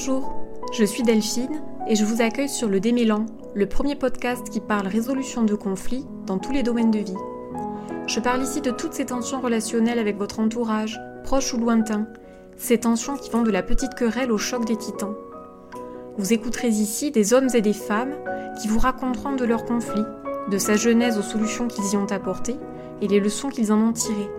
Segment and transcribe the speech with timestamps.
[0.00, 0.32] Bonjour,
[0.72, 4.86] je suis Delphine et je vous accueille sur le Démélan, le premier podcast qui parle
[4.86, 7.16] résolution de conflits dans tous les domaines de vie.
[8.06, 12.06] Je parle ici de toutes ces tensions relationnelles avec votre entourage, proche ou lointain,
[12.56, 15.16] ces tensions qui vont de la petite querelle au choc des titans.
[16.16, 18.14] Vous écouterez ici des hommes et des femmes
[18.62, 20.06] qui vous raconteront de leurs conflits,
[20.48, 22.56] de sa genèse aux solutions qu'ils y ont apportées
[23.02, 24.30] et les leçons qu'ils en ont tirées.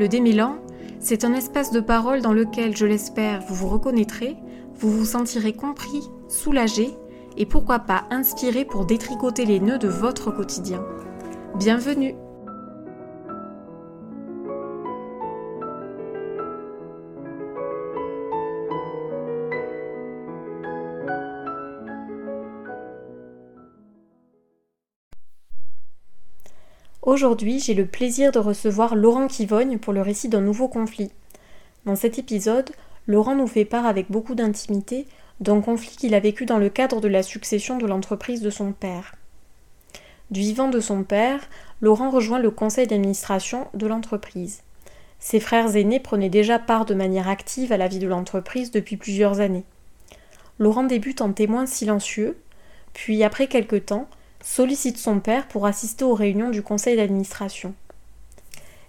[0.00, 0.56] Le Démélan,
[0.98, 4.41] c'est un espace de parole dans lequel, je l'espère, vous vous reconnaîtrez,
[4.82, 6.90] vous vous sentirez compris, soulagé
[7.36, 10.84] et pourquoi pas inspiré pour détricoter les nœuds de votre quotidien.
[11.56, 12.16] Bienvenue
[27.02, 31.12] Aujourd'hui, j'ai le plaisir de recevoir Laurent Kivogne pour le récit d'un nouveau conflit.
[31.84, 32.70] Dans cet épisode,
[33.06, 35.06] Laurent nous fait part avec beaucoup d'intimité
[35.40, 38.72] d'un conflit qu'il a vécu dans le cadre de la succession de l'entreprise de son
[38.72, 39.16] père.
[40.30, 41.40] Du vivant de son père,
[41.80, 44.62] Laurent rejoint le conseil d'administration de l'entreprise.
[45.18, 48.96] Ses frères aînés prenaient déjà part de manière active à la vie de l'entreprise depuis
[48.96, 49.64] plusieurs années.
[50.58, 52.38] Laurent débute en témoin silencieux,
[52.92, 54.08] puis après quelque temps,
[54.42, 57.74] sollicite son père pour assister aux réunions du conseil d'administration.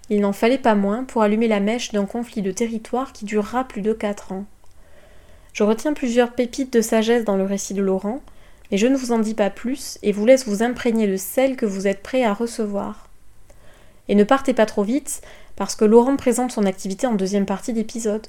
[0.09, 3.63] Il n'en fallait pas moins pour allumer la mèche d'un conflit de territoire qui durera
[3.63, 4.45] plus de quatre ans.
[5.53, 8.21] Je retiens plusieurs pépites de sagesse dans le récit de Laurent,
[8.71, 11.55] mais je ne vous en dis pas plus et vous laisse vous imprégner de celles
[11.55, 13.07] que vous êtes prêt à recevoir.
[14.09, 15.21] Et ne partez pas trop vite,
[15.55, 18.27] parce que Laurent présente son activité en deuxième partie d'épisode.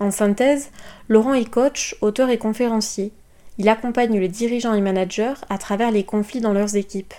[0.00, 0.70] En synthèse,
[1.08, 3.12] Laurent est coach, auteur et conférencier.
[3.58, 7.14] Il accompagne les dirigeants et managers à travers les conflits dans leurs équipes.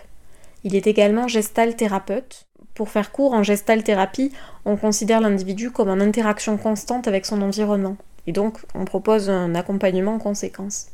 [0.63, 2.45] Il est également gestal thérapeute.
[2.75, 4.31] Pour faire court, en gestal thérapie,
[4.65, 7.95] on considère l'individu comme en interaction constante avec son environnement,
[8.27, 10.87] et donc on propose un accompagnement en conséquence.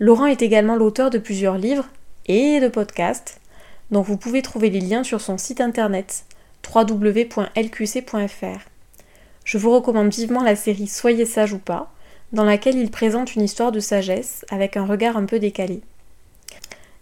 [0.00, 1.88] Laurent est également l'auteur de plusieurs livres
[2.26, 3.38] et de podcasts,
[3.90, 6.24] dont vous pouvez trouver les liens sur son site internet
[6.74, 7.44] www.lqc.fr.
[9.44, 11.92] Je vous recommande vivement la série Soyez sage ou pas,
[12.32, 15.82] dans laquelle il présente une histoire de sagesse avec un regard un peu décalé.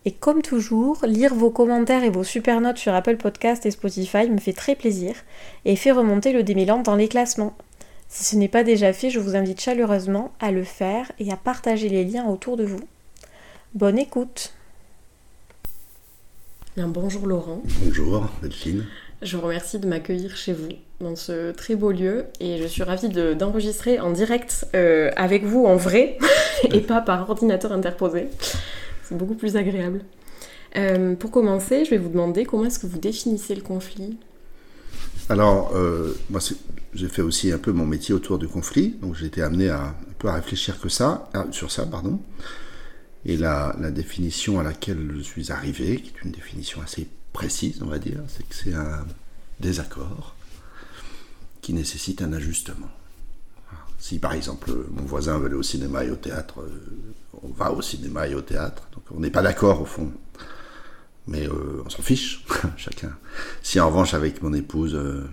[0.05, 4.29] Et comme toujours, lire vos commentaires et vos super notes sur Apple Podcast et Spotify
[4.29, 5.15] me fait très plaisir
[5.65, 7.57] et fait remonter le démélant dans les classements.
[8.09, 11.37] Si ce n'est pas déjà fait, je vous invite chaleureusement à le faire et à
[11.37, 12.81] partager les liens autour de vous.
[13.75, 14.53] Bonne écoute
[16.77, 17.63] Bien, bonjour Laurent.
[17.85, 18.87] Bonjour Delphine.
[19.21, 20.71] Je vous remercie de m'accueillir chez vous
[21.01, 25.65] dans ce très beau lieu et je suis ravie d'enregistrer en direct euh, avec vous
[25.65, 26.19] en vrai
[26.73, 28.29] et pas par ordinateur interposé.
[29.13, 30.05] Beaucoup plus agréable.
[30.77, 34.19] Euh, pour commencer, je vais vous demander comment est-ce que vous définissez le conflit?
[35.29, 36.41] Alors, euh, moi
[36.95, 39.83] j'ai fait aussi un peu mon métier autour du conflit, donc j'ai été amené à,
[39.83, 42.21] un peu à réfléchir que ça, sur ça, pardon.
[43.25, 47.81] Et la, la définition à laquelle je suis arrivé, qui est une définition assez précise,
[47.83, 49.07] on va dire, c'est que c'est un
[49.61, 50.35] désaccord
[51.61, 52.89] qui nécessite un ajustement.
[53.99, 56.69] Si par exemple mon voisin veut aller au cinéma et au théâtre, euh,
[57.43, 60.13] on va au cinéma et au théâtre, donc on n'est pas d'accord au fond,
[61.27, 62.45] mais euh, on s'en fiche,
[62.77, 63.17] chacun.
[63.63, 65.29] Si en revanche avec mon épouse euh,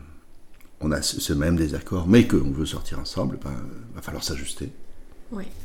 [0.82, 3.52] on a ce, même désaccord, mais qu'on veut sortir ensemble, ben,
[3.90, 4.72] il va falloir s'ajuster.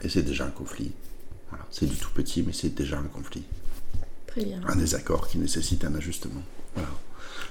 [0.02, 0.92] Et c'est déjà un conflit.
[1.70, 3.44] C'est du tout petit, mais c'est déjà un conflit.
[4.66, 6.42] Un désaccord qui nécessite un ajustement.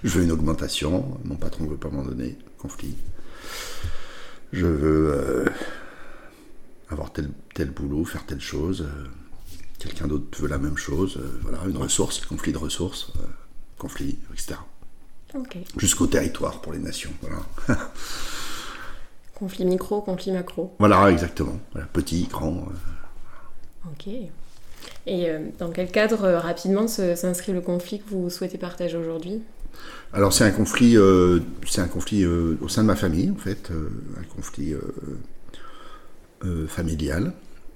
[0.03, 2.95] Je veux une augmentation, mon patron ne veut pas m'en donner, conflit.
[4.51, 5.45] Je veux euh,
[6.93, 8.81] avoir tel, tel boulot, faire telle chose.
[8.81, 9.07] Euh,
[9.79, 11.17] quelqu'un d'autre veut la même chose.
[11.17, 13.11] Euh, voilà, une ressource, conflit de ressources,
[13.77, 14.55] conflit, etc.
[15.77, 17.11] Jusqu'au territoire pour les nations.
[17.21, 17.41] Voilà.
[19.35, 20.75] conflit micro, conflit macro.
[20.79, 21.59] Voilà, exactement.
[21.91, 22.67] petit, grand.
[23.91, 24.07] Ok.
[25.05, 29.41] Et euh, dans quel cadre, euh, rapidement, s'inscrit le conflit que vous souhaitez partager aujourd'hui?
[30.13, 33.71] Alors, c'est un conflit, euh, c'est un conflit au sein de ma famille, en fait,
[33.71, 34.75] un conflit
[36.67, 37.33] familial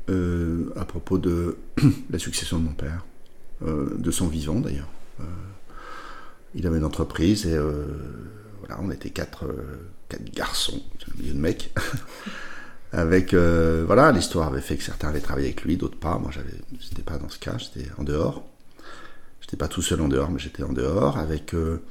[0.09, 1.57] à propos de
[2.09, 3.05] la succession de mon père,
[3.61, 4.89] de son vivant d'ailleurs.
[6.55, 7.57] il avait une entreprise et
[8.59, 9.45] voilà, on était quatre,
[10.09, 10.81] quatre garçons,
[11.13, 11.73] un milieu de mecs.
[12.93, 16.17] Avec euh, voilà, l'histoire avait fait que certains avaient travaillé avec lui, d'autres pas.
[16.17, 16.31] Moi,
[16.79, 18.47] j'étais pas dans ce cas, j'étais en dehors.
[19.41, 21.81] J'étais pas tout seul en dehors, mais j'étais en dehors avec euh,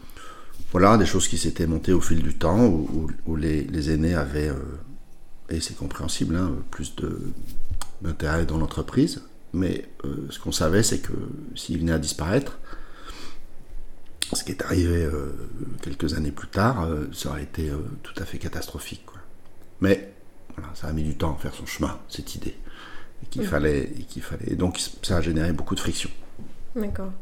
[0.73, 4.55] voilà des choses qui s'étaient montées au fil du temps où, les, aînés avaient euh,
[5.51, 6.95] et c'est compréhensible hein, plus
[8.03, 9.23] d'intérêt dans l'entreprise.
[9.53, 9.89] Mais
[10.31, 11.13] ce qu'on savait, c'est que
[11.55, 12.59] s'il venait à disparaître,
[14.33, 15.09] ce qui est arrivé
[15.83, 17.71] quelques années plus tard, ça aurait été
[18.03, 19.07] tout à fait catastrophique.
[19.07, 19.21] Quoi.
[19.81, 20.13] Mais
[20.57, 22.57] voilà, ça a mis du temps à faire son chemin, cette idée.
[23.23, 24.49] Et qu'il fallait, et qu'il fallait.
[24.49, 26.11] Et donc ça a généré beaucoup de frictions.
[26.75, 27.13] D'accord.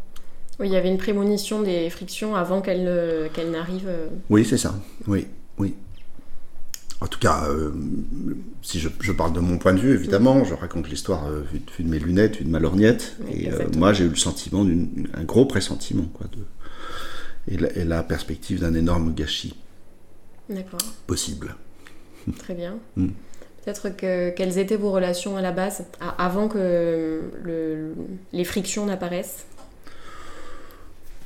[0.58, 3.86] Oui, il y avait une prémonition des frictions avant qu'elles qu'elles n'arrivent.
[3.88, 4.08] euh.
[4.30, 4.74] Oui, c'est ça.
[5.06, 5.26] Oui,
[5.58, 5.74] oui.
[7.00, 7.70] En tout cas, euh,
[8.62, 11.58] si je, je parle de mon point de vue, évidemment, je raconte l'histoire euh, vue,
[11.58, 13.16] de- vue de mes lunettes, vue de ma lorgnette.
[13.26, 17.58] Oui, et euh, moi, j'ai eu le sentiment d'une un gros pressentiment, quoi, de, et,
[17.58, 19.54] la, et la perspective d'un énorme gâchis
[20.48, 21.56] D'accord, possible.
[22.38, 22.76] très bien.
[22.96, 23.08] Mm.
[23.64, 25.84] Peut-être que quelles étaient vos relations à la base,
[26.18, 27.94] avant que le-
[28.34, 29.46] les frictions n'apparaissent?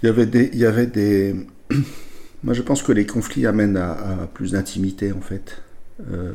[0.02, 0.48] Il y avait des.
[0.52, 1.34] Il y avait des...
[2.44, 5.60] Moi, je pense que les conflits amènent à, plus d'intimité, en fait.
[6.10, 6.32] Euh,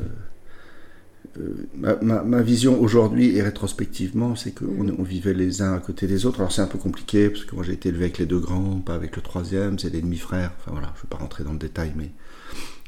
[1.40, 6.26] euh, ma, vision aujourd'hui et rétrospectivement, c'est qu'on on vivait les uns à côté des
[6.26, 6.42] autres.
[6.42, 8.80] Alors, c'est un peu compliqué, parce que moi, j'ai été élevé avec les deux grands,
[8.82, 10.52] pas avec le troisième, c'est des demi-frères.
[10.60, 12.12] Enfin, voilà, je ne vais pas rentrer dans le détail, mais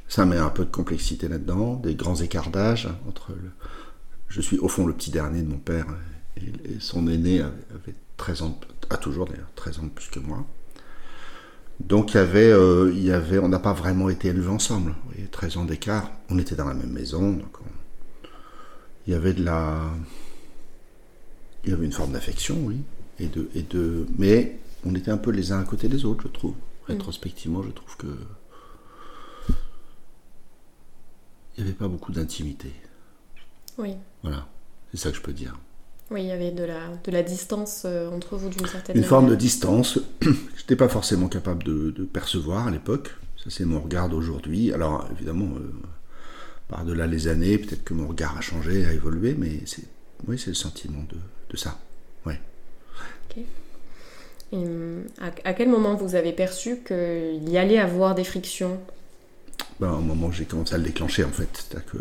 [0.10, 3.32] ça met un peu de complexité là-dedans, des grands écarts d'âge entre.
[4.28, 5.86] Je suis au fond le petit dernier de mon père,
[6.36, 8.60] et, son aîné avait, avait 13 ans,
[8.90, 10.46] a toujours d'ailleurs 13 ans de plus que moi.
[11.80, 14.96] Donc il y avait, euh, il y avait on n'a pas vraiment été élevés ensemble.
[15.06, 18.28] Voyez, 13 ans d'écart, on était dans la même maison, donc on-
[19.08, 19.82] il y avait de la,
[21.64, 22.78] il y avait une forme d'affection, oui,
[23.20, 26.24] et de, et de, mais on était un peu les uns à côté des autres,
[26.24, 26.56] je trouve.
[26.88, 28.08] Rétrospectivement, je trouve que
[31.58, 32.72] il n'y avait pas beaucoup d'intimité.
[33.78, 33.94] Oui.
[34.24, 34.48] Voilà,
[34.92, 35.56] c'est ça que je peux dire.
[36.12, 39.02] Oui, il y avait de la, de la distance euh, entre vous d'une certaine Une
[39.02, 39.10] manière.
[39.10, 43.10] forme de distance que je n'étais pas forcément capable de, de percevoir à l'époque.
[43.44, 44.72] Ça, c'est mon regard d'aujourd'hui.
[44.72, 45.72] Alors, évidemment, euh,
[46.68, 49.84] par-delà les années, peut-être que mon regard a changé, a évolué, mais c'est,
[50.28, 51.18] oui, c'est le sentiment de,
[51.50, 51.80] de ça.
[52.26, 52.40] Ouais.
[53.38, 58.80] Et, hum, à, à quel moment vous avez perçu qu'il y allait avoir des frictions?
[59.80, 61.98] Ben, au moment où j'ai commencé à le déclencher, en fait, c'est-à-dire que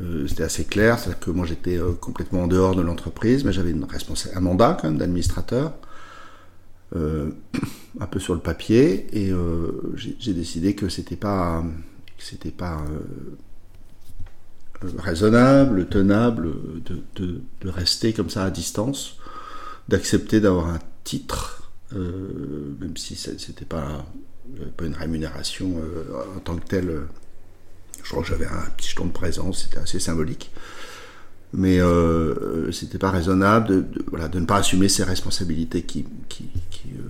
[0.00, 3.52] euh, c'était assez clair, c'est-à-dire que moi j'étais euh, complètement en dehors de l'entreprise, mais
[3.52, 3.72] j'avais
[4.34, 5.74] un mandat d'administrateur,
[6.96, 7.30] euh,
[8.00, 9.32] un peu sur le papier, et
[9.96, 11.64] j'ai décidé que c'était pas,
[12.18, 12.82] c'était pas
[14.98, 16.50] raisonnable, tenable
[16.84, 19.16] de, de- rester comme ça à distance,
[19.88, 24.04] d'accepter d'avoir un titre, même si c'était pas,
[24.76, 25.80] pas une rémunération
[26.36, 27.02] en tant que telle.
[28.04, 30.52] Je crois que j'avais un petit jeton de présence, c'était assez symbolique.
[31.52, 36.04] Mais euh, c'était pas raisonnable de, de- voilà, de ne pas assumer ces responsabilités qui,
[36.28, 37.02] qui, qui, euh,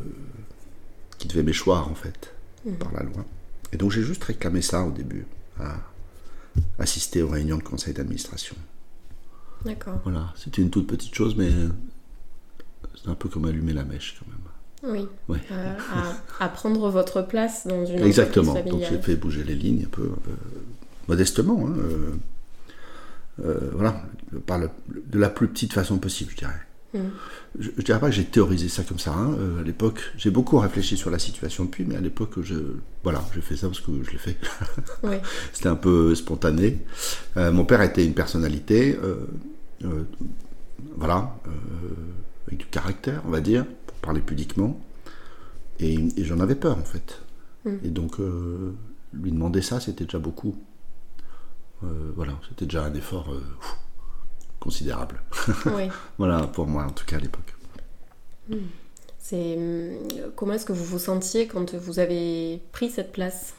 [1.18, 2.30] qui devaient m'échoir, en fait,
[2.66, 2.76] Mhm.
[2.76, 3.24] par la loi.
[3.72, 5.26] Et donc j'ai juste réclamé ça au début,
[5.60, 5.76] à
[6.78, 8.54] assister aux réunions de conseil d'administration.
[9.64, 10.00] D'accord.
[10.04, 11.50] Voilà, c'était une toute petite chose, mais
[13.02, 14.94] c'est un peu comme allumer la mèche quand même.
[14.94, 15.08] Oui.
[15.28, 15.38] Ouais.
[15.50, 15.74] Euh,
[16.38, 18.52] à, à prendre votre place dans une Exactement.
[18.64, 20.10] Donc j'ai fait bouger les lignes un peu
[21.08, 21.66] modestement.
[21.66, 22.10] hein, euh,
[23.44, 24.02] euh, voilà,
[24.46, 24.70] par le-
[25.06, 26.60] de la plus petite façon possible, je dirais.
[26.94, 27.10] Mhm.
[27.58, 29.12] Je, je dirais pas que j'ai théorisé ça comme ça.
[29.12, 32.54] hein, euh, à l'époque, j'ai beaucoup réfléchi sur la situation depuis, mais à l'époque, je,
[33.02, 34.36] voilà, j'ai fait ça parce que je l'ai fait.
[35.02, 35.16] Oui.
[35.52, 36.78] C'était un peu spontané.
[37.36, 38.96] Euh, mon père était une personnalité,
[40.96, 41.34] voilà,
[42.46, 44.80] avec du caractère, on va dire, pour parler pudiquement.
[45.80, 47.20] Et, et j'en avais peur, en fait.
[47.64, 47.70] Mm.
[47.84, 48.16] Et donc,
[49.12, 50.54] lui demander ça, c'était déjà beaucoup.
[51.84, 53.76] Euh, voilà, c'était déjà un effort euh, pff,
[54.60, 55.22] considérable.
[55.66, 55.88] oui.
[56.18, 57.54] voilà, pour moi, en tout cas, à l'époque.
[59.18, 59.96] C'est hum,
[60.36, 63.54] comment est-ce que vous vous sentiez quand vous avez pris cette place?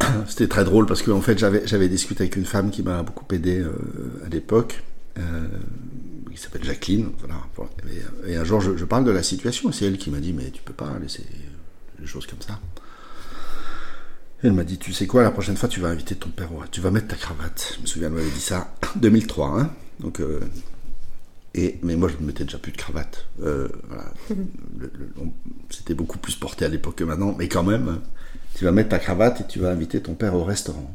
[0.28, 3.02] C'était très drôle parce que en fait j'avais j'avais discuté avec une femme qui m'a
[3.02, 3.72] beaucoup aidé euh,
[4.26, 4.82] à l'époque,
[5.18, 5.46] euh,
[6.30, 7.10] qui s'appelle Jacqueline.
[7.20, 7.36] Voilà.
[8.26, 10.20] Et, et un jour je, je parle de la situation et c'est elle qui m'a
[10.20, 11.24] dit mais tu peux pas laisser
[11.98, 12.58] les choses comme ça.
[14.42, 16.64] Elle m'a dit tu sais quoi la prochaine fois tu vas inviter ton père, au-
[16.70, 17.74] tu vas mettre ta cravate.
[17.76, 19.70] Je me souviens elle m'avait dit ça 2003 hein.
[20.00, 20.40] Donc euh,
[21.54, 23.26] et mais moi je ne mettais déjà plus de cravate.
[23.42, 24.04] Euh, voilà.
[25.70, 28.00] C'était beaucoup plus porté à l'époque que maintenant, mais quand même
[28.54, 30.92] tu vas mettre ta cravate et tu vas inviter ton père au restaurant.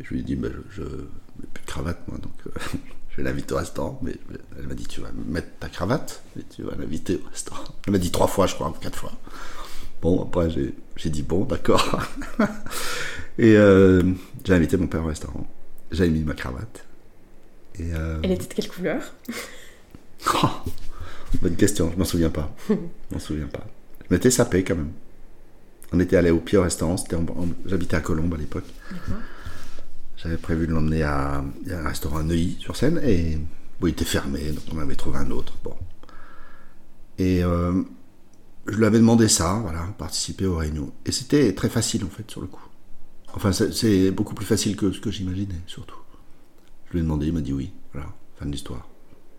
[0.00, 2.50] Et je lui ai dit, bah, je n'ai plus de cravate, moi, donc euh,
[3.10, 3.98] je vais l'inviter au restaurant.
[4.02, 4.14] Mais
[4.58, 7.64] elle m'a dit, tu vas mettre ta cravate et tu vas l'inviter au restaurant.
[7.86, 9.12] Elle m'a dit trois fois, je crois, ou quatre fois.
[10.00, 12.00] Bon, après, j'ai dit, bon, d'accord.
[13.38, 14.02] et euh,
[14.44, 15.46] j'ai invité mon père au restaurant.
[15.90, 16.84] J'avais mis ma cravate.
[17.78, 19.02] Et, euh, Elle était de quelle couleur?
[20.34, 20.48] Oh,
[21.42, 22.54] bonne question, je m'en souviens pas.
[22.68, 22.74] Je
[23.12, 23.66] m'en souviens pas.
[24.08, 24.92] Je m'étais sapé quand même.
[25.92, 26.96] On était allé au pied au restaurant,
[27.64, 28.66] j'habitais à Colombes à l'époque.
[30.18, 33.38] J'avais prévu de l'emmener à, un restaurant à Neuilly sur Seine et
[33.80, 35.54] bon, il était fermé, donc on avait trouvé un autre.
[35.64, 35.74] Bon.
[37.18, 37.82] Et euh,
[38.68, 40.92] je lui avais demandé ça, voilà, participer aux réunions.
[41.06, 42.62] Et c'était très facile en fait sur le coup.
[43.34, 45.96] Enfin, c'est- beaucoup plus facile que ce que j'imaginais, surtout.
[46.88, 47.72] Je lui ai demandé, il m'a dit oui.
[47.92, 48.08] Voilà,
[48.38, 48.88] fin de l'histoire.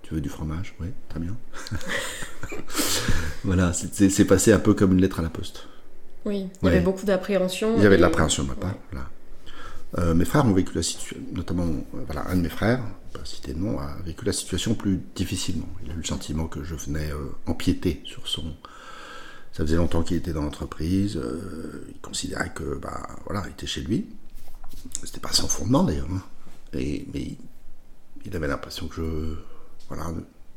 [0.03, 0.75] Tu veux du fromage?
[0.79, 1.35] Oui, très bien.
[3.43, 5.67] voilà, c'est- passé un peu comme une lettre à la poste.
[6.25, 6.71] Oui, il y Ouais.
[6.71, 7.75] avait beaucoup d'appréhension.
[7.77, 8.75] Il y avait de l'appréhension de ma part.
[8.91, 9.07] voilà.
[9.97, 13.25] Euh, mes frères ont vécu la situation, notamment euh, voilà, un de mes frères, pas
[13.25, 15.67] citer de nom, a vécu la situation plus difficilement.
[15.83, 18.43] Il a eu le sentiment que je venais euh, empiéter sur son.
[19.53, 21.17] Ça faisait longtemps qu'il était dans l'entreprise.
[21.17, 24.07] euh, il considérait que, bah, voilà, il était chez lui.
[25.03, 26.07] C'était pas sans fondement d'ailleurs.
[26.13, 26.21] hein.
[26.73, 27.37] Et, mais il,
[28.25, 29.35] il avait l'impression que je,
[29.87, 30.11] voilà,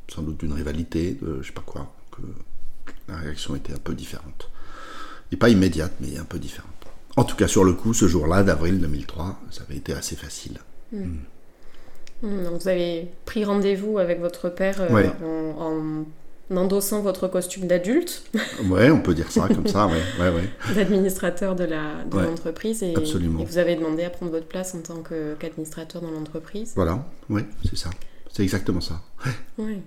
[0.09, 2.23] sans doute d'une rivalité, de je sais pas quoi, que
[3.09, 4.51] la réaction était un peu différente.
[5.33, 6.69] Et pas immédiate, mais un peu différente.
[7.17, 10.59] En tout cas, sur le coup, ce jour-là, d'avril 2003, ça avait été assez facile.
[10.95, 11.19] Hum,
[12.23, 15.11] Donc vous avez pris rendez-vous avec votre père euh, Ouais.
[15.23, 16.05] en, en
[16.57, 18.25] endossant votre costume d'adulte,
[18.69, 20.49] Ouais, on peut dire ça comme ça, ouais, ouais, ouais.
[20.75, 24.81] d'administrateur de la de Ouais, l'entreprise, et, vous avez demandé à prendre votre place en
[24.81, 25.03] tant
[25.39, 26.73] qu'administrateur dans l'entreprise.
[26.75, 27.91] Voilà, ouais, c'est ça.
[28.31, 29.01] C'est exactement ça.
[29.59, 29.79] Ouais.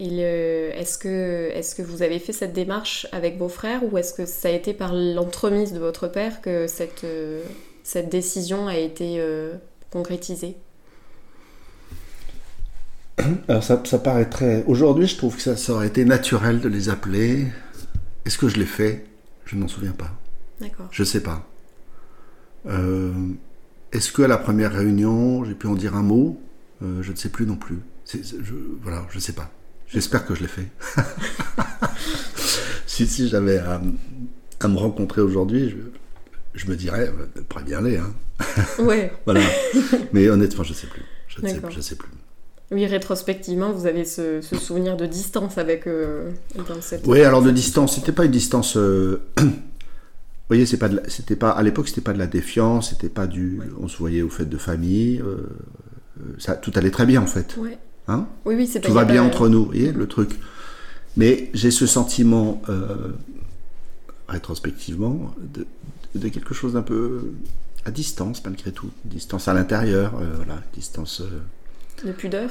[0.00, 4.26] Est-ce que, est que vous avez fait cette démarche avec vos frères ou est-ce que
[4.26, 7.42] ça a été par l'entremise de votre père que cette, euh,
[7.82, 9.54] cette décision a été euh,
[9.90, 10.56] concrétisée?
[13.48, 14.64] Alors ça, ça paraît très...
[14.66, 17.46] Aujourd'hui, je trouve que ça, ça aurait été naturel de les appeler.
[18.24, 19.04] Est-ce que je l'ai fait?
[19.44, 20.10] Je ne m'en souviens pas.
[20.60, 20.88] D'accord.
[20.90, 21.46] Je sais pas.
[22.66, 23.12] Euh,
[23.92, 26.40] Est-ce qu'à la première réunion, j'ai pu en dire un mot?
[26.82, 27.78] Euh, Je ne sais plus non plus.
[28.04, 29.50] C'est- je, voilà, je sais pas.
[29.86, 30.68] J'espère que je l'ai fait.
[32.86, 33.80] si si j'avais à,
[34.60, 35.76] à me rencontrer aujourd'hui, je,
[36.58, 37.98] je me dirais, euh, pourrait bien aller.
[37.98, 38.12] Hein.
[38.80, 39.12] Ouais.
[39.24, 39.40] Voilà.
[40.12, 41.02] Mais honnêtement, je sais plus.
[41.28, 41.60] Je ne sais
[41.96, 42.08] plus.
[42.70, 47.06] Oui, rétrospectivement, vous avez ce, ce souvenir de distance avec euh, dans cette.
[47.06, 48.76] Oui, alors de distance, c'était pas une distance.
[48.76, 53.08] euh, Vous voyez, c'est pas, c'était pas à l'époque, c'était pas de la défiance, c'était
[53.08, 53.60] pas du.
[53.80, 55.20] On se voyait aux fêtes de famille.
[55.20, 55.48] euh,
[56.20, 57.56] euh, ça, tout allait très bien en fait.
[57.58, 57.78] Ouais.
[58.08, 58.26] Hein?
[58.44, 60.38] Oui, oui, c'est tout va bien entre nous, vous voyez le truc.
[61.16, 62.60] Mais j'ai ce sentiment,
[64.28, 65.66] rétrospectivement, de,
[66.14, 67.32] de quelque chose d'un peu
[67.84, 71.22] à distance malgré tout, distance à l'intérieur, voilà, distance.
[72.02, 72.50] De pudeur.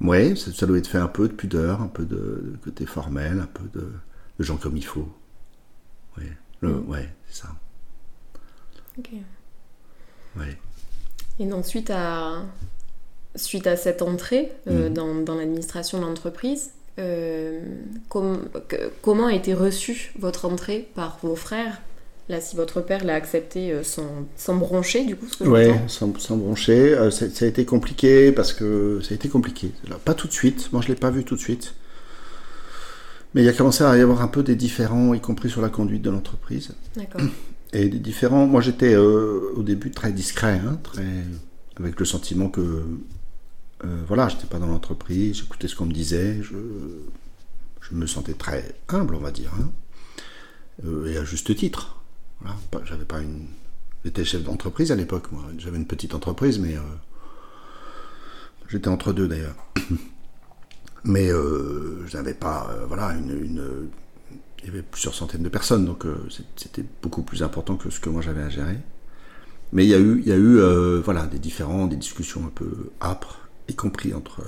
[0.00, 2.84] Ouais, ça, ça doit être fait un peu de pudeur, un peu de, de côté
[2.86, 3.92] formel, un peu de,
[4.38, 5.08] de gens comme il faut.
[6.60, 6.88] Le- Mm.
[6.88, 7.48] ouais, c'est ça.
[8.98, 9.10] Ok.
[10.38, 10.56] Ouais.
[11.38, 12.42] Et donc, suite à,
[13.36, 14.94] suite à cette entrée euh, Mhm.
[14.94, 17.60] dans, dans l'administration de l'entreprise, euh,
[18.08, 18.48] com-
[19.02, 21.82] comment a été reçue votre entrée par vos frères?
[22.28, 25.66] Là, si votre père l'a accepté euh, sans, sans broncher, du coup, ce que Ouais,
[25.68, 25.88] j'entends.
[25.88, 26.94] sans, sans broncher.
[26.94, 29.72] Euh, ça, ça a été compliqué parce que ça a été compliqué.
[29.86, 30.72] Alors, pas tout de suite.
[30.72, 31.74] Moi, je l'ai pas vu tout de suite.
[33.34, 35.60] Mais il y a commencé à y avoir un peu des différends, y compris sur
[35.60, 36.72] la conduite de l'entreprise.
[36.96, 37.20] D'accord.
[37.74, 38.46] Et des différents.
[38.46, 41.04] Moi, j'étais euh, au début très discret, hein, très
[41.76, 46.38] avec le sentiment que euh, voilà, j'étais pas dans l'entreprise, j'écoutais ce qu'on me disait,
[46.40, 46.54] je,
[47.80, 49.70] je me sentais très humble, on va dire, hein.
[51.08, 52.00] Et à juste titre.
[52.84, 53.46] J'avais pas une.
[54.04, 55.44] J'étais chef d'entreprise à l'époque, moi.
[55.58, 56.80] J'avais une petite entreprise, mais euh,
[58.68, 59.56] j'étais entre deux d'ailleurs.
[61.06, 63.90] Mais euh, je n'avais pas, euh, voilà, une,
[64.58, 66.06] il y avait plusieurs centaines de personnes, donc
[66.56, 68.78] c'était beaucoup plus important que ce que moi j'avais à gérer.
[69.72, 72.48] Mais il y a eu, il y a eu voilà, des différends, des discussions un
[72.54, 74.42] peu âpres, y compris entre,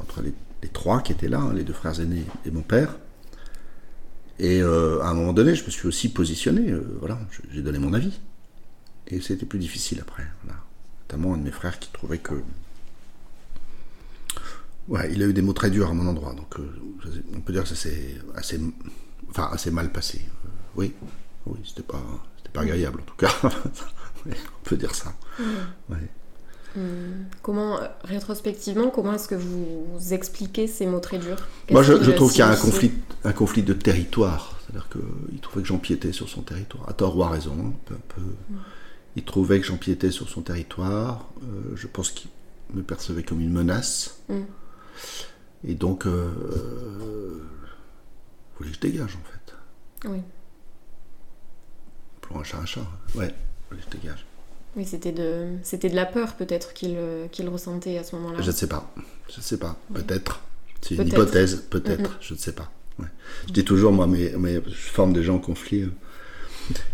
[0.00, 2.96] entre les, les trois qui étaient là, hein, les deux frères aînés et mon père.
[4.38, 7.18] Et euh, à un moment donné, je me suis aussi positionné, euh, voilà,
[7.52, 8.20] j'ai donné mon avis.
[9.06, 10.58] Et c'était plus difficile après, voilà.
[11.02, 12.34] Notamment un de mes frères qui trouvait que
[14.88, 16.68] Ouais, il a eu des mots très durs à mon endroit, donc euh,
[17.34, 18.60] on peut dire que ça s'est assez,
[19.30, 20.20] enfin, assez mal passé.
[20.76, 20.92] Oui,
[21.46, 22.02] oui, c'était pas,
[22.36, 23.32] c'était pas agréable en tout cas.
[24.26, 25.14] On peut dire ça.
[25.88, 26.08] Ouais.
[26.76, 31.36] Hum, Comment, euh, rétrospectivement, comment est-ce que vous expliquez ces mots très durs?
[31.70, 32.92] Moi, je, trouve qu'il y a un conflit,
[33.24, 34.58] un conflit de territoire.
[34.66, 37.54] C'est-à-dire qu'il trouvait que j'empiétais sur son territoire, à tort ou à raison.
[37.58, 38.22] hein, peu- peu.
[39.16, 41.28] Il trouvait que j'empiétais sur son territoire.
[41.42, 42.30] euh, je pense qu'il
[42.72, 44.18] me percevait comme une menace.
[44.28, 44.34] Mm.
[45.66, 47.42] Et donc, euh, euh,
[48.52, 50.08] il voulait que je dégage, en fait?
[50.08, 50.20] Oui.
[52.20, 52.80] Pour un chat, un chat.
[53.14, 54.26] Ouais, il voulait que je dégage.
[54.76, 58.40] Oui, c'était de, c'était de la peur peut-être qu'il, euh, qu'il ressentait à ce moment-là.
[58.42, 58.92] Je ne sais pas.
[59.30, 59.76] Je ne sais pas.
[59.92, 60.40] Peut-être.
[60.82, 61.12] C'est une Peut-être.
[61.14, 61.64] hypothèse.
[61.70, 62.16] Peut-être.
[62.20, 62.70] Je ne sais pas.
[62.98, 63.06] Ouais.
[63.48, 65.82] Je dis toujours, moi, mais, mais je forme des gens en conflit.
[65.82, 65.90] euh,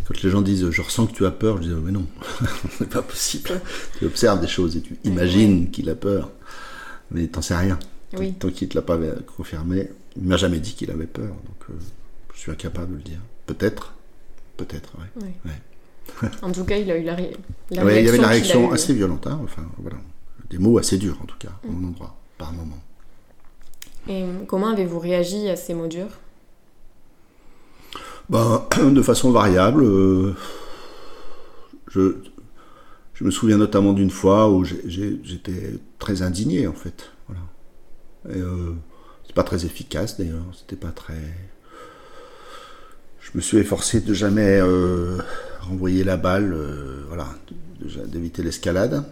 [0.07, 2.07] Quand les gens disent je ressens que tu as peur, je dis mais non,
[2.79, 3.61] c'est pas possible.
[3.99, 6.31] Tu observes des choses et tu imagines qu'il a peur,
[7.11, 7.79] mais t'en sais rien.
[8.13, 8.33] Tant- Oui.
[8.35, 8.99] Tant qu'il ne te l'a pas
[9.37, 11.75] confirmé, il m'a jamais dit qu'il avait peur, donc euh,
[12.35, 13.21] je suis incapable de le dire.
[13.47, 13.95] Peut-être,
[14.57, 14.93] peut-être.
[15.21, 15.51] Oui.
[16.43, 17.33] En tout cas, il a eu la, ré...
[17.71, 19.97] la Ouais, il y avait la réaction assez violente, hein, enfin voilà.
[20.51, 21.73] Des mots assez durs en tout cas, Mm.
[21.73, 22.79] mon endroit, par moment.
[24.09, 26.19] Et comment avez-vous réagi à ces mots durs?
[28.29, 29.85] Ben, de façon variable.
[29.85, 30.35] euh,
[31.89, 32.17] je,
[33.15, 37.11] je me souviens notamment d'une fois où j'étais très indigné en fait.
[37.29, 37.43] Voilà.
[38.31, 38.73] Euh,
[39.27, 40.45] c'est pas très efficace d'ailleurs.
[40.55, 41.19] C'était pas très.
[43.21, 45.19] Je me suis efforcé de jamais euh,
[45.61, 47.29] renvoyer la balle, euh, voilà,
[48.07, 49.05] d'éviter l'escalade.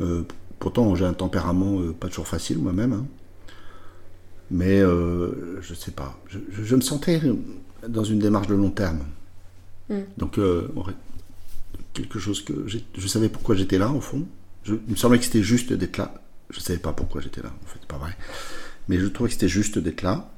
[0.00, 0.22] Euh,
[0.58, 2.92] pourtant, j'ai un tempérament euh, pas toujours facile moi-même.
[2.92, 3.06] hein.
[4.50, 6.18] Mais je sais pas.
[6.28, 7.20] Je, je- je me sentais
[7.86, 9.04] dans une démarche de long terme.
[9.88, 9.98] Mm.
[10.18, 10.40] Donc,
[11.92, 14.26] quelque chose que je savais pourquoi j'étais là au fond.
[14.64, 16.14] Je- il me semblait que c'était juste d'être là.
[16.50, 18.16] Je savais pas pourquoi j'étais là, en fait, c'est pas vrai.
[18.88, 20.28] Mais je trouvais que c'était juste d'être là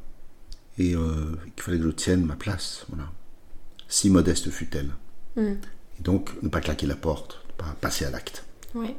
[0.78, 2.84] et qu'il fallait que je tienne ma place.
[2.90, 3.10] Voilà.
[3.92, 4.88] Si modeste fut-elle.
[5.36, 5.42] Mm.
[5.98, 8.44] Et donc, ne pas claquer la porte, ne pas passer à l'acte.
[8.74, 8.96] Ouais.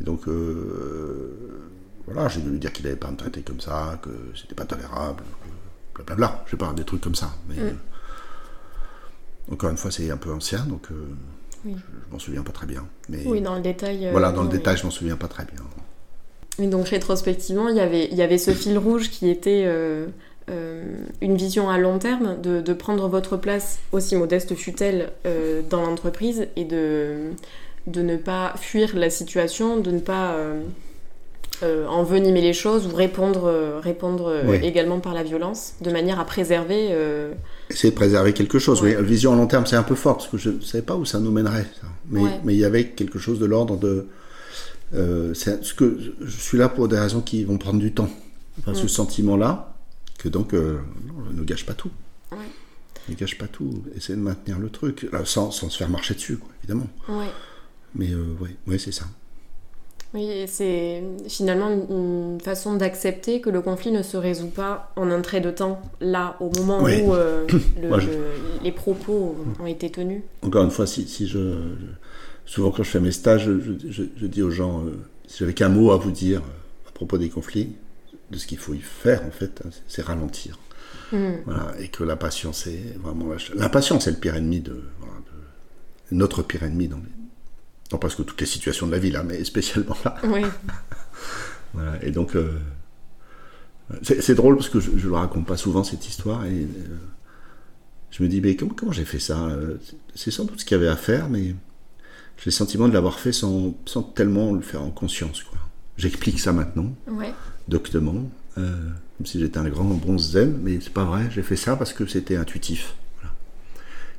[0.00, 1.70] Et donc, euh,
[2.06, 4.66] voilà, j'ai dû lui dire qu'il n'allait pas me traiter comme ça, que c'était pas
[4.66, 5.24] tolérable,
[5.94, 7.30] blablabla, je sais pas, des trucs comme ça.
[7.48, 7.58] Mais Mm.
[7.60, 11.06] euh, encore une fois, c'est un peu ancien, donc euh,
[11.64, 11.74] Oui.
[11.74, 12.86] je, je m'en souviens pas très bien.
[13.08, 14.08] Mais Oui, dans le détail.
[14.10, 14.56] voilà, dans le oui.
[14.58, 15.62] détail, je m'en souviens pas très bien.
[16.60, 19.64] Et donc rétrospectivement, il y avait, il y avait ce fil rouge qui était
[21.20, 25.82] une vision à long terme, de, de prendre votre place, aussi modeste fut-elle, euh, dans
[25.82, 27.30] l'entreprise et de,
[27.86, 30.62] de ne pas fuir la situation, de ne pas euh,
[31.62, 34.58] euh, envenimer les choses ou répondre, euh, répondre euh, Oui.
[34.62, 36.88] également par la violence, de manière à préserver...
[36.90, 37.32] euh,
[37.70, 38.96] Essayer de préserver quelque chose, Ouais.
[38.96, 39.04] oui.
[39.04, 41.04] Vision à long terme, c'est un peu fort, parce que je ne savais pas où
[41.04, 41.66] ça nous mènerait.
[41.80, 41.88] ça.
[42.10, 42.30] Mais Ouais.
[42.44, 44.06] mais il y avait quelque chose de l'ordre de...
[44.94, 48.08] euh, ce que je suis là pour des raisons qui vont prendre du temps.
[48.60, 48.88] Enfin, ce Mm.
[48.88, 49.67] sentiment-là,
[50.18, 51.90] que donc, euh, non, ne gâche pas tout.
[52.32, 52.38] Ouais.
[53.08, 53.82] Ne gâche pas tout.
[53.96, 56.88] Essayer de maintenir le truc, là, sans, sans se faire marcher dessus, quoi, évidemment.
[57.08, 57.26] ouais.
[57.94, 59.06] Mais euh, ouais, ouais c'est ça.
[60.14, 65.20] Oui, c'est finalement une façon d'accepter que le conflit ne se résout pas en un
[65.20, 67.02] trait de temps, là, au moment Oui.
[67.02, 67.46] où euh,
[67.82, 68.24] le- Moi, je- le-
[68.64, 70.22] les propos ont été tenus.
[70.42, 71.86] Encore une fois, si, si je, je-
[72.46, 73.72] Souvent, quand je fais mes stages, je,
[74.16, 74.92] je- dis aux gens, euh,
[75.26, 77.74] si j'avais qu'un mot à vous dire euh, à propos des conflits,
[78.30, 80.58] de ce qu'il faut y faire, en fait, hein, c'est ralentir.
[81.12, 81.36] Hmm.
[81.46, 84.82] Voilà, et que la patience est vraiment la ch- l'impatience est le pire ennemi de,
[84.98, 87.02] voilà, de- notre pire ennemi dans, les-
[87.90, 90.16] dans presque toutes les situations de la vie là, mais spécialement là.
[90.24, 90.42] Oui,
[91.74, 92.58] Voilà, et donc euh,
[94.02, 96.96] c'est drôle parce que je, je le raconte pas souvent cette histoire et euh,
[98.10, 99.76] je me dis mais comment, comment j'ai fait ça Euh,
[100.14, 101.54] C'est sans doute ce qu'il y avait à faire, mais
[102.36, 105.42] j'ai le sentiment de l'avoir fait sans, sans tellement le faire en conscience.
[105.42, 105.58] quoi.
[105.96, 107.32] J'explique ça maintenant ouais.
[107.68, 108.72] Doctement, euh,
[109.16, 111.92] comme si j'étais un grand bronze zen, mais c'est pas vrai, j'ai fait ça parce
[111.92, 112.94] que c'était intuitif.
[113.20, 113.34] Voilà.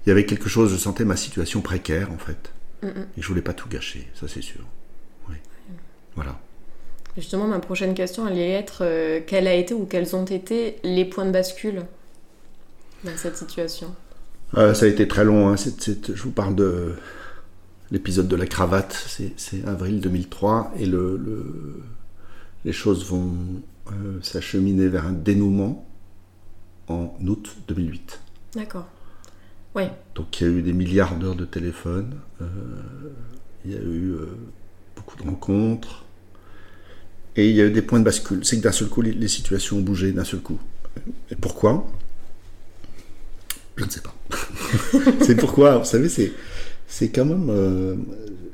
[0.06, 3.08] Il y avait quelque chose, je sentais ma situation précaire en fait, Mm, mm.
[3.18, 4.62] et je voulais pas tout gâcher, ça c'est sûr.
[5.30, 5.36] Oui.
[6.16, 6.40] Voilà.
[7.18, 11.26] Justement, ma prochaine question allait être euh, a été ou quels ont été les points
[11.26, 11.84] de bascule
[13.04, 13.94] dans cette situation?
[14.58, 16.94] Euh, ça a été très long, hein, je vous parle de
[17.92, 21.82] l'épisode de la cravate, c'est c'est avril 2003, et le, le-
[22.66, 23.34] les choses vont
[23.92, 25.86] euh, s'acheminer vers un dénouement
[26.88, 28.20] en août 2008.
[28.56, 28.88] D'accord.
[29.76, 29.92] Ouais.
[30.16, 32.46] Donc il y a eu des milliards d'heures de téléphone, euh,
[33.66, 34.38] il y a eu euh,
[34.96, 36.06] beaucoup de rencontres,
[37.36, 38.44] et il y a eu des points de bascule.
[38.44, 40.60] C'est que d'un seul coup, les, les situations ont bougé d'un seul coup.
[41.32, 41.88] Et pourquoi?
[43.78, 44.14] Je ne sais pas.
[45.22, 46.34] c'est pourquoi, vous savez, c'est,
[46.88, 47.48] c'est quand même...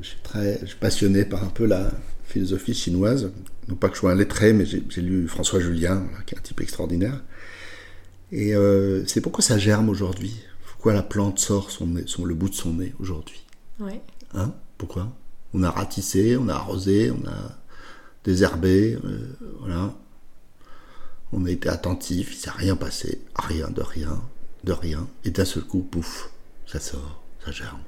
[0.02, 1.90] je, suis très, je suis passionné par un peu la
[2.36, 3.32] philosophie chinoise.
[3.70, 6.38] Non pas que je sois un lettré, mais j'ai, lu François Julien, voilà, qui est
[6.38, 7.24] un type extraordinaire.
[8.34, 10.42] Et euh, c'est pourquoi ça germe aujourd'hui?
[10.68, 13.42] Pourquoi la plante sort son nez- son- le bout de son nez aujourd'hui?
[13.80, 14.02] Ouais.
[14.34, 14.54] Hein?
[14.78, 15.14] Pourquoi?
[15.54, 17.58] On a ratissé, on a arrosé, on a
[18.26, 19.30] désherbé, euh,
[19.62, 19.94] voilà.
[21.32, 24.22] On a été attentif, il s'est rien passé, rien de rien,
[24.66, 25.08] de rien.
[25.24, 26.30] Et d'un seul coup, pouf,
[26.68, 27.80] ça sort, ça germe.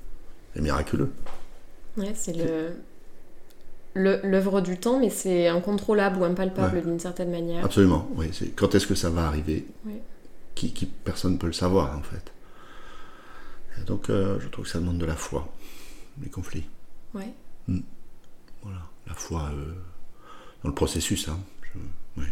[0.53, 1.11] C'est miraculeux.
[1.97, 2.71] Ouais, c'est le-
[3.97, 6.81] l'œuvre du temps, mais c'est incontrôlable ou impalpable Ouais.
[6.83, 7.65] d'une certaine manière.
[7.65, 8.29] Absolument, oui.
[8.55, 9.93] Quand est-ce que ça va arriver Oui.
[10.55, 12.31] qui, qui- Personne ne peut le savoir, en fait.
[13.79, 15.47] Et donc, euh, je trouve que ça demande de la foi,
[16.21, 16.65] les conflits.
[17.13, 17.31] Ouais.
[18.63, 19.73] Voilà, la foi euh,
[20.63, 21.27] dans le processus.
[21.29, 21.37] Hein.
[21.61, 22.27] Je, ouais.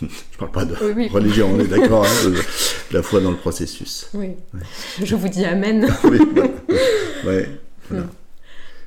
[0.32, 1.08] je parle pas de Oui, oui.
[1.08, 2.04] religion, on est d'accord.
[2.06, 2.32] hein,
[2.92, 4.08] la foi dans le processus.
[4.14, 4.30] Oui.
[5.02, 5.86] Je vous dis amen.
[6.04, 6.50] Oui, voilà.
[7.26, 7.60] ouais,
[7.90, 8.06] voilà.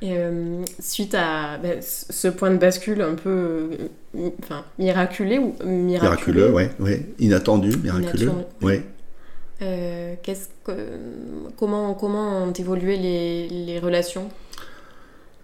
[0.02, 3.70] Et euh, suite à ben, ce point de bascule un peu
[4.14, 7.06] euh, enfin, miraculé ou miraculé, Miraculeux, ouais, ouais.
[7.18, 8.24] Inattendu, miraculeux.
[8.24, 8.44] Inattendu.
[8.62, 8.82] Ouais.
[10.22, 10.72] qu'est-ce que,
[11.56, 14.28] comment, comment ont évolué les, les relations?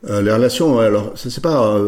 [0.07, 1.79] Les relations, alors, ça c'est pas.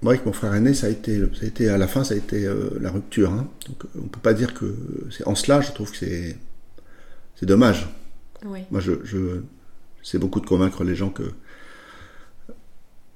[0.00, 2.14] moi, avec mon frère aîné, ça a été, ça a été à la fin, ça
[2.14, 2.48] a été
[2.80, 3.30] la rupture.
[3.30, 3.46] Hein.
[3.68, 4.74] Donc, on peut pas dire que.
[5.10, 6.36] c'est En cela, je trouve que c'est,
[7.36, 7.86] c'est dommage.
[8.44, 9.42] Moi, je, je
[10.02, 11.24] c'est beaucoup de convaincre les gens que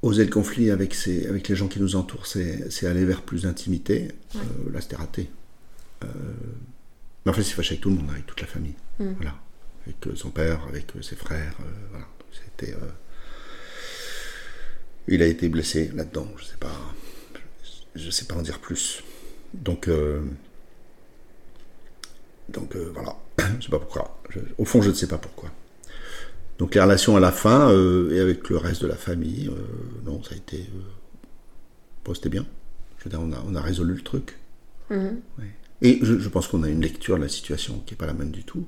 [0.04, 0.94] oser le conflit avec,
[1.28, 4.08] avec les gens qui nous entourent, c'est aller vers plus d'intimité.
[4.36, 4.38] Euh,
[4.72, 5.30] là, c'était raté.
[6.04, 6.08] Euh,
[7.24, 8.74] mais en fait, c'est fâché avec tout le monde, avec toute la famille.
[8.98, 9.12] Mm.
[9.16, 9.34] Voilà.
[9.86, 11.56] Avec euh, son père, avec ses frères.
[11.90, 12.06] voilà.
[12.32, 12.74] C'était.
[15.08, 16.28] il a été blessé là-dedans.
[16.36, 16.94] Je sais pas.
[17.94, 19.02] Je sais pas en dire plus.
[19.54, 19.88] Donc.
[22.48, 23.16] donc voilà.
[23.60, 24.20] je sais pas pourquoi.
[24.58, 25.50] au fond, je ne sais pas pourquoi.
[26.58, 30.04] Donc les relations à la fin euh, et avec le reste de la famille, euh,
[30.04, 30.58] non, ça a été.
[30.58, 30.80] Euh,
[32.04, 32.46] bon, c'était bien.
[32.98, 34.38] Je veux dire, on a, on a résolu le truc.
[34.90, 35.20] Mhm.
[35.82, 38.30] Et je, pense qu'on a une lecture de la situation qui n'est pas la même
[38.30, 38.64] du tout.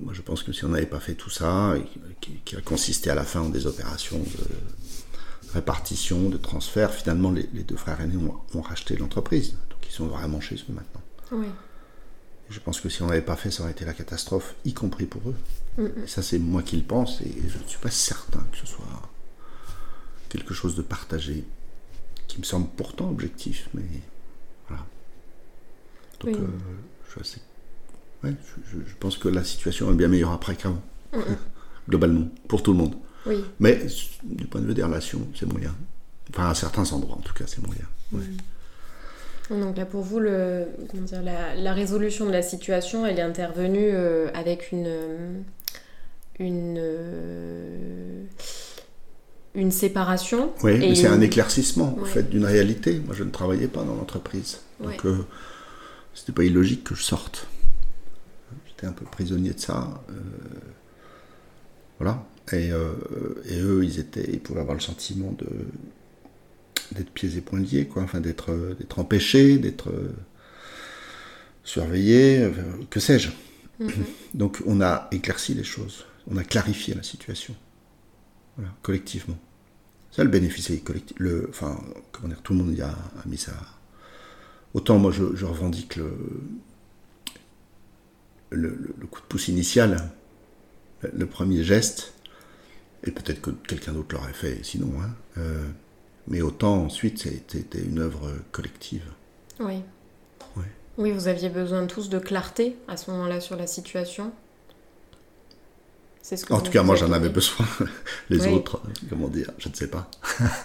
[0.00, 1.74] moi, je pense que si on n'avait pas fait tout ça,
[2.20, 7.44] qui, a consisté à la fin en des opérations de répartition, de transfert, finalement, les,
[7.64, 9.56] deux frères aînés ont, ont racheté l'entreprise.
[9.68, 11.02] Donc ils sont vraiment chez eux maintenant.
[11.32, 11.48] Oui.
[12.50, 15.06] Je pense que si on n'avait pas fait, ça aurait été la catastrophe, y compris
[15.06, 15.36] pour eux.
[16.04, 18.66] Et ça, c'est moi qui le pense, et je ne suis pas certain que ce
[18.66, 18.84] soit
[20.28, 21.44] quelque chose de partagé,
[22.28, 23.82] qui me semble pourtant objectif, mais
[24.68, 24.84] voilà.
[26.20, 26.48] Donc, euh,
[28.24, 30.82] je, je, pense que la situation est bien meilleure après qu'avant,
[31.88, 32.96] globalement, pour tout le monde.
[33.58, 33.86] Mais
[34.22, 35.74] du point de vue des relations, c'est moyen.
[36.30, 37.86] Enfin, à certains endroits, en tout cas, c'est moyen.
[39.50, 44.30] Donc là, pour vous, le, dire, la, résolution de la situation, elle est intervenue euh,
[44.32, 45.44] avec une,
[46.38, 48.22] une, euh,
[49.54, 50.52] une séparation.
[50.62, 53.00] Oui, mais c'est un éclaircissement, en fait, d'une réalité.
[53.04, 54.60] Moi, je ne travaillais pas dans l'entreprise.
[54.80, 55.26] Donc, euh,
[56.14, 57.46] c'était pas illogique que je sorte.
[58.66, 60.02] J'étais un peu prisonnier de ça.
[61.98, 62.24] voilà.
[62.52, 65.46] Et, et, eux, ils, étaient, ils pouvaient avoir le sentiment de
[66.92, 70.12] d'être pieds et poings liés, quoi, enfin d'être euh, d'être empêché, d'être euh,
[71.62, 72.52] surveillé, euh,
[72.90, 73.30] que sais-je.
[73.80, 73.90] Mm-hmm.
[74.34, 77.54] Donc on a éclairci les choses, on a clarifié la situation,
[78.56, 79.38] voilà, collectivement.
[80.10, 81.80] Ça le bénéfice collectif, le, enfin
[82.12, 82.94] comment dire, tout le monde y a,
[83.26, 83.52] mis ça.
[84.72, 86.12] Autant moi je, revendique le,
[88.50, 90.10] le, coup de pouce initial,
[91.12, 92.14] le premier geste,
[93.02, 94.92] et peut-être que quelqu'un d'autre l'aurait fait sinon.
[95.00, 95.42] Hein,
[96.28, 99.04] mais autant ensuite, c'était une œuvre collective.
[99.60, 99.82] Oui.
[100.96, 104.32] Oui, vous aviez besoin tous de clarté à ce moment-là sur la situation.
[106.22, 107.66] Ce que en tout cas, moi, j'en avais besoin.
[108.30, 110.10] Les autres, comment dire, je ne sais pas.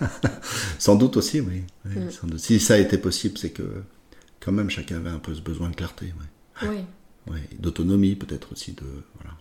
[0.80, 1.64] sans doute aussi, oui.
[1.84, 2.38] Mm.
[2.38, 3.84] Si ça a été possible, c'est que
[4.40, 6.14] quand même chacun avait un peu ce besoin de clarté.
[6.62, 6.68] Oui.
[7.28, 7.40] oui.
[7.58, 8.86] D'autonomie, peut-être aussi de.
[9.16, 9.36] Voilà.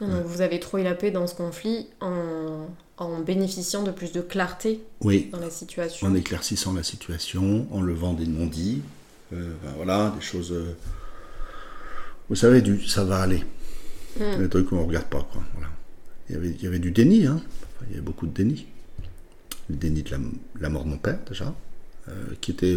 [0.00, 5.38] Vous avez trouvé la paix dans ce conflit en, bénéficiant de plus de clarté dans
[5.38, 6.06] la situation.
[6.06, 8.82] En éclaircissant la situation, en levant des non-dits,
[9.32, 10.52] euh, ben voilà, des choses.
[10.52, 10.76] Euh,
[12.28, 13.44] vous savez, du ça va aller.
[14.18, 14.38] Hmm.
[14.38, 15.26] Des trucs qu'on ne regarde pas.
[15.32, 15.42] Quoi,
[16.28, 17.40] il, y avait, il y avait du déni, hein.
[17.86, 18.66] il y avait beaucoup de déni.
[19.68, 20.10] Le déni de
[20.60, 21.54] la, mort de mon père, déjà,
[22.08, 22.76] euh, qui était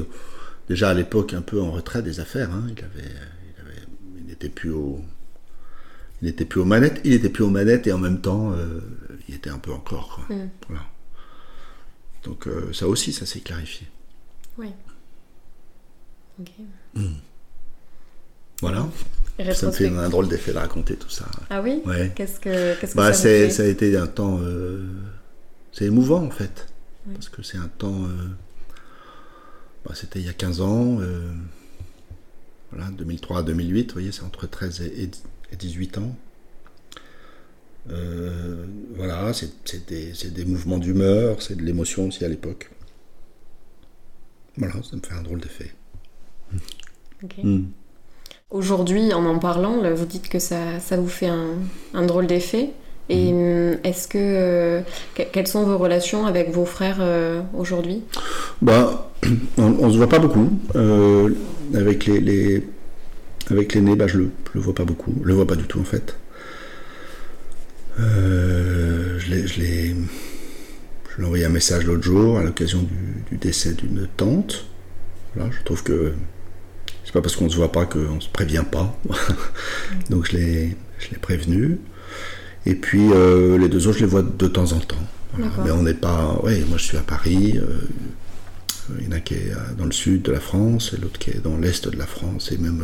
[0.69, 2.51] déjà à l'époque un peu en retrait des affaires.
[2.51, 2.65] Hein.
[2.67, 3.81] Il, avait, il, avait,
[4.19, 5.01] il n'était plus au
[6.23, 8.79] il n'était plus aux manettes, il était plus aux manettes et en même temps, euh,
[9.27, 10.21] il était un peu encore.
[10.29, 10.45] Mm.
[10.69, 10.83] Voilà.
[12.23, 13.87] Donc euh, ça aussi, ça s'est clarifié.
[14.57, 14.67] Oui.
[16.39, 16.49] Ok.
[16.93, 17.07] Mm.
[18.61, 18.87] Voilà.
[19.53, 21.25] Ça me fait un drôle d'effet de raconter tout ça.
[21.49, 22.13] Ah oui ouais.
[22.15, 24.39] Qu'est-ce que, qu'est-ce que bah, ça, fait ça a été un temps.
[24.41, 24.87] Euh,
[25.73, 26.67] c'est émouvant en fait.
[27.13, 28.07] Parce que c'est un temps.
[29.85, 30.99] Bah, c'était il y a 15 ans.
[32.71, 35.09] voilà, 2003 à 2008, vous voyez, c'est entre 13 et,
[35.55, 36.15] 18 ans.
[37.91, 42.69] Euh, voilà, c'est des, mouvements d'humeur, c'est de l'émotion aussi à l'époque.
[44.57, 45.71] Voilà, ça me fait un drôle d'effet.
[47.43, 47.63] Hmm.
[48.51, 52.71] Aujourd'hui, en en parlant, vous dites que ça, vous fait un, drôle d'effet.
[53.09, 53.79] Et hmm.
[53.83, 54.81] est-ce que euh,
[55.33, 58.03] quelles sont vos relations avec vos frères euh, aujourd'hui?
[58.61, 59.11] Bah,
[59.57, 60.49] on, ne se voit pas beaucoup.
[61.73, 62.63] avec les
[63.49, 65.13] avec l'aîné, bah, je le, le vois pas beaucoup.
[65.21, 66.17] Je le vois pas du tout en fait.
[67.99, 69.95] Euh, je l'ai, je l'ai,
[71.09, 72.87] je lui ai envoyé un message l'autre jour à l'occasion
[73.29, 74.65] du, décès d'une tante.
[75.35, 76.13] Voilà, je trouve que
[77.03, 78.97] c'est pas parce qu'on se voit pas qu'on se prévient pas.
[80.09, 81.79] Donc je l'ai, je l'ai prévenu.
[82.65, 84.95] Et puis euh, les deux autres, je les vois de temps en temps.
[85.37, 86.39] Mais on n'est pas.
[86.43, 87.57] Oui, moi je suis à Paris.
[87.57, 87.81] Euh,
[88.99, 91.31] Il y en a qui est dans le sud de la France et l'autre qui
[91.31, 92.83] est dans l'est de la France et même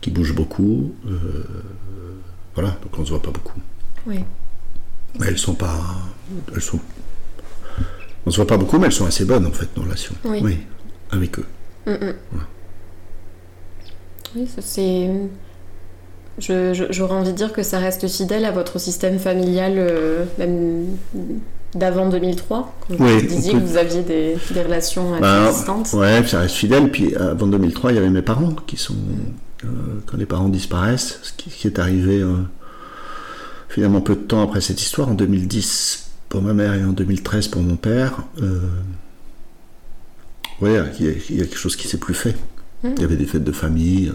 [0.00, 0.92] qui bouge beaucoup.
[2.54, 3.60] voilà, donc on ne se voit pas beaucoup.
[4.06, 4.24] Oui.
[5.18, 5.80] Mais elles sont pas.
[6.54, 6.78] Elles sont.
[8.26, 10.14] On se voit pas beaucoup, mais elles sont assez bonnes en fait, nos relations.
[10.24, 10.58] Oui.
[11.10, 11.46] avec eux.
[11.86, 12.14] Mm, mm.
[14.36, 15.10] Oui, c'est.
[16.38, 20.86] J'aurais envie de dire que ça reste fidèle à votre système familial, euh, même
[21.74, 25.92] d'avant 2003, quand vous disiez que vous aviez des, relations bah, existantes.
[25.92, 26.90] Ouais, ça reste fidèle.
[26.90, 28.94] Puis avant 2003, il y avait mes parents qui sont.
[29.64, 29.68] Euh,
[30.06, 32.36] quand les parents disparaissent, ce qui, est arrivé euh,
[33.68, 37.48] finalement peu de temps après cette histoire, en 2010 pour ma mère et en 2013
[37.48, 38.22] pour mon père,
[40.60, 42.36] ouais, il y, a, quelque chose qui s'est plus fait.
[42.82, 42.88] Mmh.
[42.96, 44.12] Il y avait des fêtes de famille,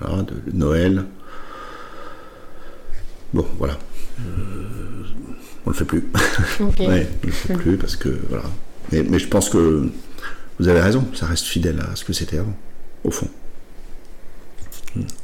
[0.00, 1.04] voilà, de Noël.
[3.34, 3.76] Bon, voilà.
[4.20, 5.02] Euh,
[5.66, 6.04] on le fait plus.
[6.60, 6.86] Okay.
[6.86, 8.44] ouais, on le fait plus parce que voilà.
[8.92, 9.90] Mais, je pense que
[10.60, 12.56] vous avez raison, ça reste fidèle à ce que c'était avant,
[13.02, 13.28] au fond.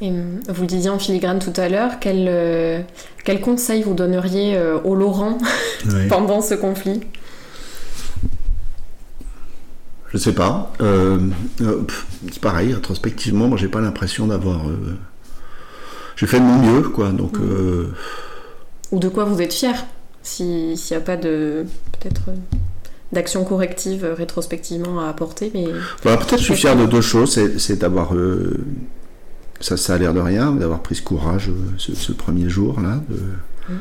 [0.01, 2.81] Et euh, vous le disiez en filigrane tout à l'heure, quel, euh,
[3.23, 5.37] quel conseil vous donneriez au Laurent
[6.09, 7.01] pendant ce conflit?
[10.13, 10.73] Je sais pas.
[10.79, 14.61] c'est pareil, rétrospectivement, moi j'ai pas l'impression d'avoir
[16.21, 17.09] j'ai fait de mon mieux, quoi.
[17.09, 17.49] Donc, mm.
[17.49, 17.87] euh,
[18.91, 19.73] Ou de quoi vous êtes fier,
[20.21, 22.35] s'il n'y a pas de peut-être euh,
[23.11, 25.51] d'action corrective euh, rétrospectivement à apporter.
[25.55, 25.65] Mais
[26.05, 28.13] bah, peut-être je suis fier de deux choses, c'est d'avoir
[29.61, 33.01] ça, ça a l'air de rien, d'avoir pris ce courage ce, premier jour là,
[33.69, 33.73] mm.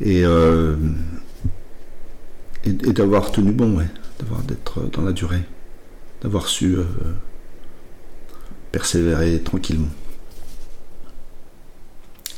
[0.00, 0.24] et,
[2.64, 3.88] et, d'avoir tenu bon, ouais,
[4.20, 5.42] d'avoir d'être dans la durée,
[6.22, 6.76] d'avoir su
[8.74, 9.88] persévérer tranquillement.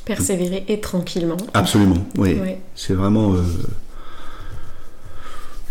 [0.04, 1.38] Persévérer et tranquillement.
[1.54, 2.38] Absolument, oui.
[2.74, 3.42] C'est vraiment euh,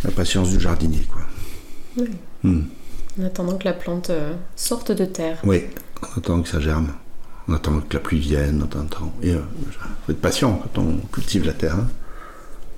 [0.03, 1.21] la patience du jardinier, quoi.
[1.97, 2.09] Oui.
[2.43, 2.63] Hmm.
[3.19, 5.37] En attendant que la plante euh, sorte de terre.
[5.43, 5.65] Oui,
[6.01, 6.89] en attendant que ça germe,
[7.47, 9.13] en attendant que la pluie vienne, en attendant.
[9.21, 9.39] Et euh,
[10.05, 11.75] faut être patient quand on cultive la terre.
[11.75, 11.87] Hein.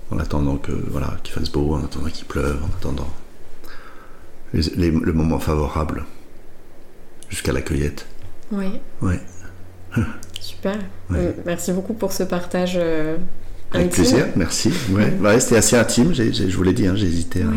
[0.09, 3.09] En attendant que voilà qu'il fasse beau, en attendant qu'il pleuve, en attendant
[4.53, 6.05] le moment favorable
[7.29, 8.07] jusqu'à la cueillette.
[8.51, 8.79] Oui.
[9.01, 9.15] Oui.
[10.39, 10.77] Super.
[11.11, 12.75] Euh, merci beaucoup pour ce partage.
[12.75, 13.17] Euh,
[13.73, 14.71] Avec plaisir, merci.
[14.91, 15.39] Ouais.
[15.39, 17.47] C'était assez intime, je vous l'ai dit, hein, j'ai hésité à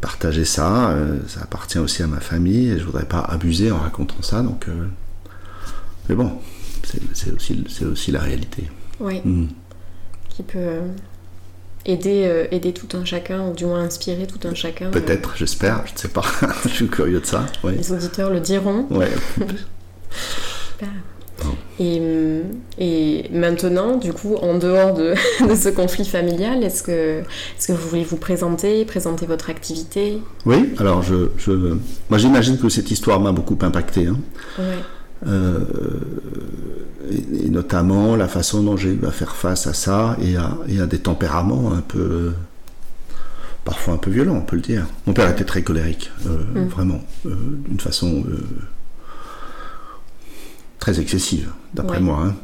[0.00, 0.90] partager ça.
[0.90, 4.42] Euh, ça appartient aussi à ma famille et je voudrais pas abuser en racontant ça.
[4.42, 4.66] Donc,
[6.08, 6.32] mais bon,
[6.82, 8.70] c'est aussi, aussi la réalité.
[9.00, 9.20] Oui.
[9.24, 9.48] Hmm.
[10.28, 10.80] Qui peut
[11.84, 14.90] aider, aider tout un chacun, ou du moins inspirer tout un chacun.
[14.90, 16.24] Peut-être, j'espère, je ne sais pas.
[16.64, 17.46] je suis curieux de ça.
[17.64, 18.86] Les auditeurs le diront.
[18.90, 19.12] Ouais.
[20.72, 20.88] Super.
[21.78, 22.00] Et,
[22.78, 25.14] et, maintenant, du coup, en dehors de,
[25.54, 30.18] ce conflit familial, est-ce que, est que vous voulez vous présenter, présenter votre activité?
[30.46, 31.52] Oui, alors je, je
[32.08, 34.06] moi j'imagine que cette histoire m'a beaucoup impacté.
[34.06, 34.16] Hein.
[35.26, 35.60] Euh,
[37.10, 40.80] et, notamment la façon dont j'ai eu à faire face à ça et à, et
[40.80, 42.32] à des tempéraments un peu
[43.64, 44.86] parfois un peu violents, on peut le dire.
[45.06, 46.68] Mon père était très colérique, euh, mm.
[46.68, 47.34] vraiment, euh,
[47.68, 48.24] d'une façon
[50.78, 52.22] très excessive, d'après moi.
[52.26, 52.34] Hein.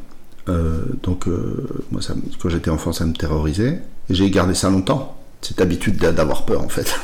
[0.48, 3.82] Euh, donc, euh, moi, ça, quand j'étais enfant, ça me terrorisait.
[4.10, 5.18] Et j'ai gardé ça longtemps.
[5.40, 6.94] Cette habitude d'avoir peur, en fait.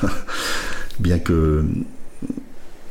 [1.01, 1.65] bien que,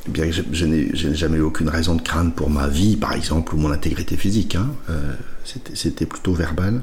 [0.08, 3.56] bien que je, n'ai jamais eu aucune raison de craindre pour ma vie, par exemple,
[3.56, 4.56] ou mon intégrité physique.
[4.56, 4.70] Hein.
[4.90, 5.14] Euh,
[5.74, 6.82] c'était plutôt verbal.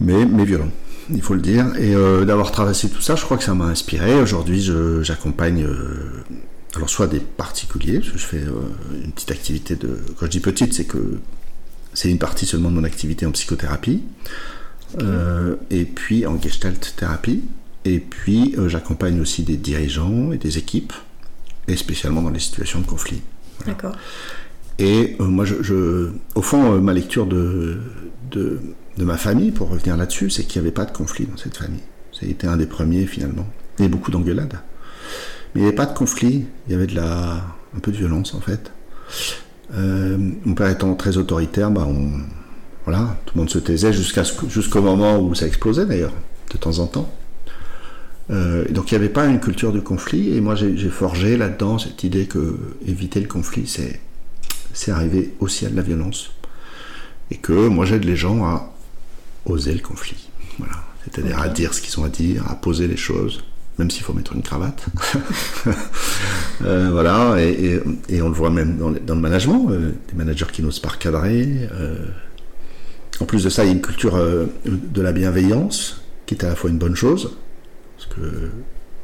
[0.00, 0.70] Mais, mais violent,
[1.10, 1.66] il faut le dire.
[1.78, 1.94] Et
[2.26, 4.20] d'avoir traversé tout ça, je crois que ça m'a inspiré.
[4.20, 4.68] Aujourd'hui,
[5.02, 5.66] j'accompagne
[6.76, 8.52] alors soit des particuliers, je fais euh,
[9.04, 9.98] une petite activité de...
[10.18, 11.18] Quand je dis petite, c'est que
[11.92, 14.02] c'est une partie seulement de mon activité en psychothérapie,
[15.00, 17.42] euh, et puis en gestalt thérapie,
[17.84, 20.92] et puis euh, j'accompagne aussi des dirigeants et des équipes,
[21.68, 23.22] et spécialement dans les situations de conflit.
[23.66, 23.96] D'accord.
[24.80, 27.78] Et moi, je, au fond, ma lecture de,
[28.32, 28.60] de,
[28.98, 31.56] de, ma famille, pour revenir là-dessus, c'est qu'il n'y avait pas de conflit dans cette
[31.56, 31.82] famille.
[32.10, 33.46] C'était un des premiers finalement.
[33.78, 34.58] Il y a beaucoup d'engueulades.
[35.54, 37.44] Mais il n'y avait pas de conflit, il y avait de la,
[37.76, 38.72] un peu de violence en fait.
[39.74, 42.20] Euh, mon père étant très autoritaire, bah on,
[42.84, 46.12] voilà, tout le monde se taisait jusqu'à jusqu'au moment où ça explosait d'ailleurs,
[46.52, 47.12] de temps en temps.
[48.30, 51.78] Euh, donc il n'y avait pas une culture de conflit, et moi j'ai forgé là-dedans
[51.78, 54.00] cette idée que éviter le conflit, c'est
[54.72, 56.32] c'est arriver aussi à de la violence,
[57.30, 58.74] et que moi j'aide les gens à
[59.46, 62.96] oser le conflit, voilà, c'est-à-dire à dire ce qu'ils ont à dire, à poser les
[62.96, 63.44] choses,
[63.78, 64.86] même s'il faut mettre une cravate.
[66.64, 67.82] Euh, voilà, et,
[68.22, 71.68] on le voit même dans, le management, euh, des managers qui n'osent pas recadrer.
[71.72, 72.06] Euh.
[73.20, 74.16] en plus de ça, il y a une culture
[74.64, 77.36] de la bienveillance, qui est à la fois une bonne chose,
[77.96, 78.50] parce que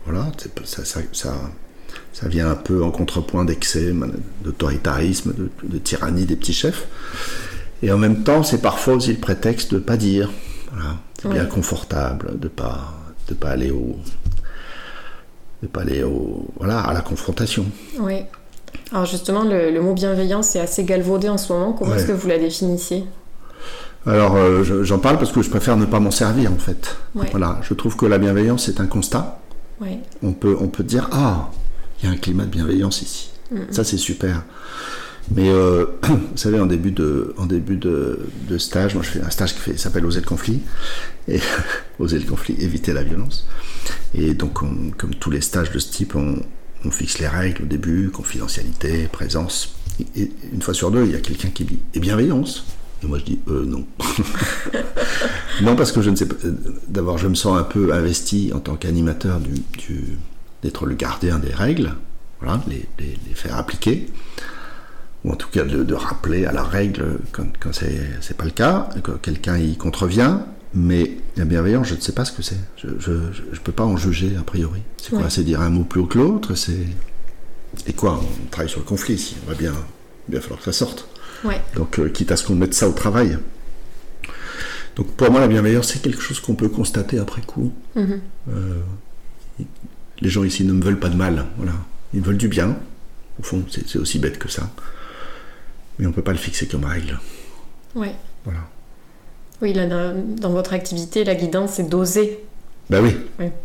[0.05, 0.31] voilà,
[0.65, 1.35] ça, ça, ça,
[2.13, 3.93] ça, vient un peu en contrepoint d'excès,
[4.45, 6.87] d'autoritarisme, de, tyrannie des petits chefs.
[7.83, 10.31] Et en même temps, c'est parfois aussi le prétexte de ne pas dire.
[10.71, 10.99] Voilà.
[11.21, 12.95] C'est bien confortable de pas
[13.29, 13.97] de pas aller au
[15.62, 17.66] de pas aller au voilà à la confrontation.
[17.99, 18.23] Oui.
[18.92, 21.73] Alors justement, le, mot bienveillance est assez galvaudé en ce moment.
[21.73, 23.05] Comment est-ce que vous la définissez?
[24.07, 26.96] Alors, euh, j'en parle parce que je préfère ne pas m'en servir en fait.
[27.14, 29.38] Voilà, je trouve que la bienveillance c'est un constat.
[30.23, 31.49] On peut, on peut dire ah,
[32.01, 33.31] il y a un climat de bienveillance ici.
[33.70, 34.42] Ça c'est super.
[35.35, 38.19] Mais euh, vous savez, en début de, en début de,
[38.59, 40.61] stage, moi je fais un stage qui s'appelle Oser le conflit.
[41.29, 41.41] Et
[41.99, 43.47] Oser le conflit, éviter la violence.
[44.15, 46.43] Et donc, comme tous les stages de ce type, on,
[46.91, 49.75] fixe les règles au début, confidentialité, présence.
[50.17, 52.65] Et, une fois sur deux, il y a quelqu'un qui dit Et bienveillance
[53.05, 53.85] Et moi je dis euh, non.
[55.63, 56.37] non, parce que je ne sais pas.
[56.89, 59.53] D'abord, je me sens un peu investi en tant qu'animateur du,
[60.63, 61.95] d'être le gardien des règles,
[62.41, 64.09] voilà, les, les, les faire appliquer
[65.25, 68.89] ou en tout cas de, rappeler à la règle quand, quand c'est pas le cas,
[69.03, 70.39] que quelqu'un y contrevient,
[70.73, 72.61] mais la bienveillance, je ne sais pas ce que c'est.
[72.77, 74.81] Je ne peux pas en juger a priori.
[74.97, 75.29] C'est quoi?
[75.29, 76.87] C'est dire un mot plus haut que l'autre C'est
[77.87, 78.21] Et quoi?
[78.23, 79.37] On travaille sur le conflit ici.
[79.45, 79.75] On va bien,
[80.29, 81.09] bien falloir que ça sorte.
[81.75, 83.39] Donc, euh, quitte à ce qu'on mette ça au travail.
[84.97, 87.73] Donc, pour moi, la bienveillance, c'est quelque chose qu'on peut constater après coup.
[87.97, 88.19] Mm-hmm.
[88.51, 89.65] Euh,
[90.21, 91.47] les gens ici ne me veulent pas de mal.
[91.57, 91.73] Voilà.
[92.15, 92.77] Ils veulent du bien.
[93.41, 94.71] Au fond, c'est aussi bête que ça
[96.01, 97.21] mais on ne peut pas le fixer comme règle.
[97.95, 98.09] Oui.
[98.45, 98.61] Voilà.
[99.61, 102.43] Oui, là, dans, votre activité, la guidance, c'est d'oser.
[102.89, 103.15] Ben oui.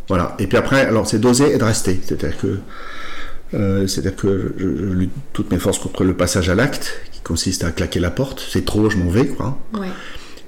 [0.08, 0.36] Voilà.
[0.38, 1.98] Et puis après, alors c'est d'oser et de rester.
[2.04, 2.58] C'est-à-dire que,
[3.54, 7.64] euh, c'est-à-dire que je, lutte toutes mes forces contre le passage à l'acte, qui consiste
[7.64, 8.46] à claquer la porte.
[8.46, 9.58] C'est trop, je m'en vais, quoi.
[9.72, 9.88] Ouais.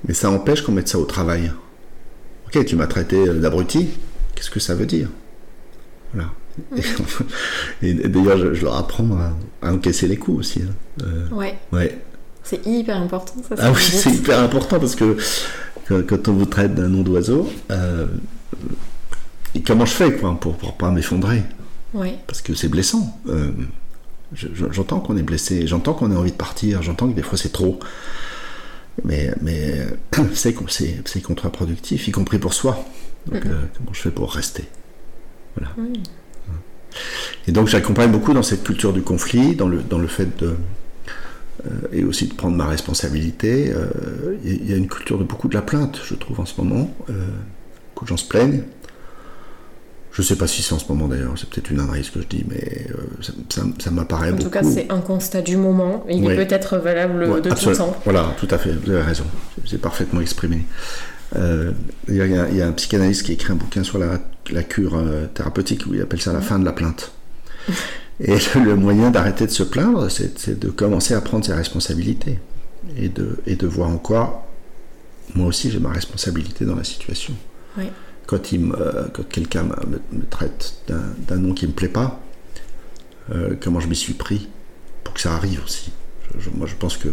[0.06, 1.50] Mais ça empêche qu'on mette ça au travail.
[2.46, 3.88] Ok, tu m'as traité d'abruti.
[4.34, 5.08] Qu'est-ce que ça veut dire?
[6.12, 6.30] Voilà.
[7.82, 9.08] Et, d'ailleurs, je, leur apprends
[9.62, 10.62] à, encaisser les coups aussi.
[10.62, 11.02] Hein.
[11.02, 11.58] Euh, ouais.
[11.72, 11.98] ouais.
[12.42, 13.54] C'est hyper important, ça.
[13.58, 15.16] Ah oui, c'est hyper important parce que
[15.88, 18.06] quand, on vous traite d'un nom d'oiseau, euh,
[19.54, 21.42] et comment je fais quoi, pour ne pas m'effondrer?
[21.94, 22.18] Ouais.
[22.26, 23.18] Parce que c'est blessant.
[23.28, 23.50] Euh,
[24.34, 27.52] j'entends qu'on est blessé, j'entends qu'on a envie de partir, j'entends que des fois c'est
[27.52, 27.78] trop.
[29.04, 29.86] Mais, mais
[30.34, 32.84] c'est contre-productif, y compris pour soi.
[33.26, 34.64] Donc, comment je fais pour rester?
[35.56, 35.74] Voilà.
[37.46, 40.54] Et donc j'accompagne beaucoup dans cette culture du conflit, dans le, dans le fait de...
[41.66, 43.72] Euh, et aussi de prendre ma responsabilité.
[43.74, 46.60] Euh, il y a une culture de beaucoup de la plainte, je trouve, en ce
[46.60, 46.94] moment.
[47.10, 47.12] Euh,
[47.94, 48.62] beaucoup de gens se plaignent.
[50.12, 52.20] Je ne sais pas si c'est en ce moment d'ailleurs, c'est peut-être une analyse que
[52.20, 52.88] je dis, mais
[53.20, 54.42] ça, ça, m'apparaît beaucoup.
[54.42, 56.04] En tout cas, c'est un constat du moment.
[56.10, 57.96] Il est peut-être valable de tout temps.
[58.02, 59.24] Voilà, tout à fait, vous avez raison.
[59.64, 60.64] C'est parfaitement exprimé.
[61.36, 64.18] il, y a, il, y a, un psychanalyste qui écrit un bouquin sur la,
[64.50, 65.00] la cure
[65.34, 67.12] thérapeutique où il appelle ça la fin de la plainte.
[68.20, 72.38] Et le moyen d'arrêter de se plaindre, c'est de commencer à prendre ses responsabilités
[72.96, 74.48] et de, et de voir en quoi
[75.34, 77.34] moi aussi j'ai ma responsabilité dans la situation.
[78.26, 78.72] Quand, il
[79.14, 82.20] quand quelqu'un me, traite d'un nom qui ne me plaît pas,
[83.30, 84.48] euh, comment je m'y suis pris
[85.04, 85.92] pour que ça arrive aussi.
[86.54, 87.08] moi je pense que.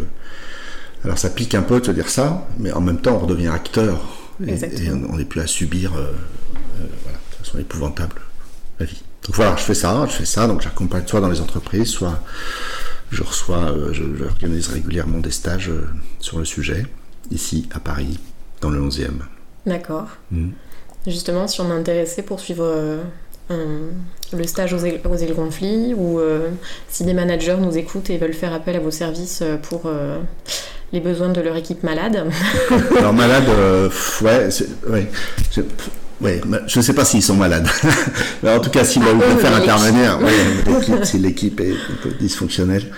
[1.04, 3.48] Alors ça pique un peu de se dire ça, mais en même temps on redevient
[3.48, 4.00] acteur
[4.44, 4.54] et,
[4.90, 6.12] on n'est plus à subir euh, euh,
[7.46, 8.20] façon épouvantable
[8.78, 9.02] la vie.
[9.24, 12.20] Donc voilà, je fais ça, je fais ça, donc j'accompagne soit dans les entreprises, soit
[13.10, 15.86] je reçois, euh, je, organise régulièrement des stages euh,
[16.20, 16.86] sur le sujet,
[17.30, 18.18] ici à Paris,
[18.60, 19.10] dans le 11e.
[19.64, 20.08] D'accord.
[20.30, 20.50] Mm.
[21.06, 23.02] Justement, si on est intéressé pour suivre euh,
[24.32, 26.20] le stage aux, aux le conflit, ou
[26.88, 29.88] si des managers nous écoutent et veulent faire appel à vos services pour
[30.92, 32.28] les besoins de leur équipe malade.
[32.98, 33.44] Alors malade,
[34.22, 34.48] ouais,
[34.88, 35.08] ouais
[36.20, 37.68] oui, je ne sais pas s'ils sont malades.
[38.42, 40.18] Mais en tout cas, s'ils veulent ah, faire intervenir,
[41.04, 42.90] si l'équipe est un peu dysfonctionnelle.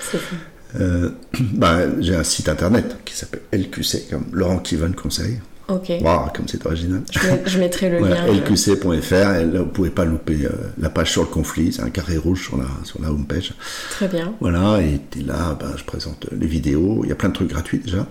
[0.78, 1.10] Euh,
[1.54, 5.40] bah, j'ai un site internet qui s'appelle LQC, comme Laurent Kivon Conseil.
[5.68, 5.90] Ok.
[6.00, 7.02] Wow, comme c'est original.
[7.44, 8.26] Je, mettrai le lien.
[8.26, 12.16] LQC.fr, vous ne pouvez pas louper euh, la page sur le conflit, c'est un carré
[12.16, 13.52] rouge sur la, sur la homepage.
[13.90, 14.32] Très bien.
[14.40, 17.80] Voilà, et, là, ben, je présente les vidéos, il y a plein de trucs gratuits
[17.80, 18.06] déjà.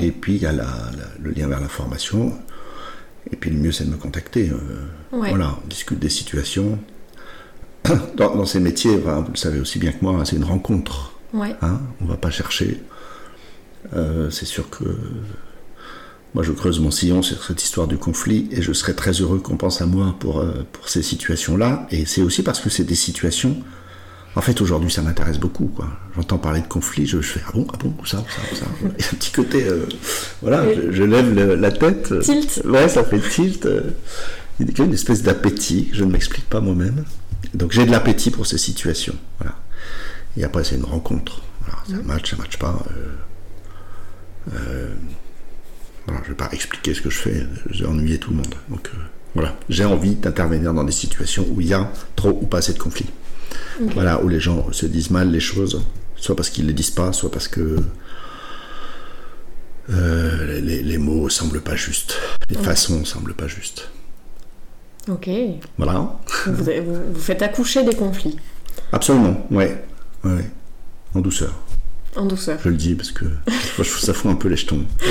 [0.00, 2.32] Et puis il y a le lien vers la formation.
[3.32, 4.50] Et puis le mieux, c'est de me contacter.
[4.50, 4.56] Euh,
[5.10, 6.78] voilà, on discute des situations.
[8.16, 11.12] Dans, ces métiers, vous le savez aussi bien que moi, c'est une rencontre.
[11.34, 12.82] Hein on ne va pas chercher.
[13.94, 14.84] Euh, c'est sûr que
[16.34, 19.38] moi, je creuse mon sillon sur cette histoire du conflit et je serais très heureux
[19.38, 21.86] qu'on pense à moi pour, euh, pour ces situations-là.
[21.90, 23.56] Et c'est aussi parce que c'est des situations
[24.34, 25.66] en fait, aujourd'hui, ça m'intéresse beaucoup.
[25.66, 25.86] Quoi.
[26.16, 28.66] J'entends parler de conflit, je, fais ah bon, ah bon, ça, ça, ça.
[28.80, 29.86] Il y a un petit côté, euh,
[30.40, 32.18] voilà, je, lève la tête.
[32.20, 32.62] Tilt.
[32.64, 33.66] Ouais, ça fait tilt.
[33.66, 33.90] Euh,
[34.58, 37.04] Il y a une espèce d'appétit que je ne m'explique pas moi-même.
[37.52, 39.16] Donc j'ai de l'appétit pour ces situations.
[39.38, 39.56] Voilà.
[40.38, 41.42] Et après, c'est une rencontre.
[41.60, 42.82] Voilà, ça match, ça match pas.
[42.96, 44.94] Euh, euh,
[46.06, 47.46] voilà, je ne vais pas expliquer ce que je fais.
[47.70, 48.54] J'ai ennuyé tout le monde.
[48.70, 48.90] Donc
[49.34, 52.72] voilà, j'ai envie d'intervenir dans des situations où il y a trop ou pas assez
[52.72, 53.10] de conflits.
[53.94, 55.82] Voilà, où les gens se disent mal les choses,
[56.16, 57.76] soit parce qu'ils ne les disent pas, soit parce que
[59.90, 62.16] euh, les, les mots semblent pas justes,
[62.50, 63.90] les façons semblent pas justes.
[65.10, 65.28] Ok.
[65.78, 66.18] Voilà.
[66.46, 68.36] Vous, avez- vous- vous faites accoucher des conflits
[68.92, 69.82] Absolument, ouais.
[70.24, 70.48] ouais.
[71.14, 71.52] En douceur.
[72.14, 72.58] en douceur.
[72.62, 74.84] Je le dis parce que je trouve ça fout un peu les jetons.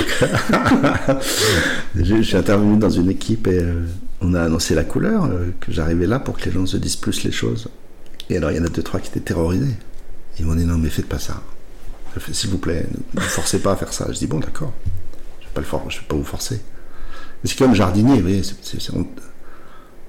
[1.94, 3.82] je, je suis intervenu dans une équipe et euh,
[4.22, 6.96] on a annoncé la couleur, euh, que j'arrivais là pour que les gens se disent
[6.96, 7.68] plus les choses.
[8.30, 9.74] Et alors il y en a deux, trois qui étaient terrorisés.
[10.38, 11.42] Ils m'ont dit non mais faites pas ça.
[12.32, 14.06] S'il vous plaît, ne me forcez pas à faire ça.
[14.10, 14.72] Je dis bon d'accord,
[15.40, 16.60] je vais pas le for- je vais pas vous forcer.
[17.42, 18.42] Mais c'est comme jardinier, vous voyez,
[18.94, 19.06] on,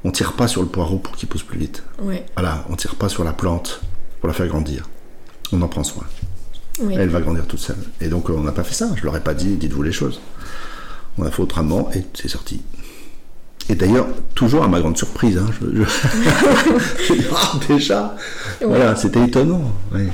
[0.04, 1.84] on tire pas sur le poireau pour qu'il pousse plus vite.
[2.02, 2.26] Ouais.
[2.36, 3.82] Voilà, on tire pas sur la plante
[4.20, 4.90] pour la faire grandir.
[5.52, 6.04] On en prend soin.
[6.80, 6.96] Oui.
[6.98, 7.78] Elle va grandir toute seule.
[8.02, 8.90] Et donc on n'a pas fait ça.
[8.96, 10.20] Je leur ai pas dit, dites-vous les choses.
[11.18, 12.62] On a fait autrement et c'est sorti.
[13.70, 18.16] Et d'ailleurs, toujours à ma grande surprise, hein, je, je- Ah, déjà,
[18.66, 19.72] voilà, c'était étonnant.
[19.94, 20.08] Ouais.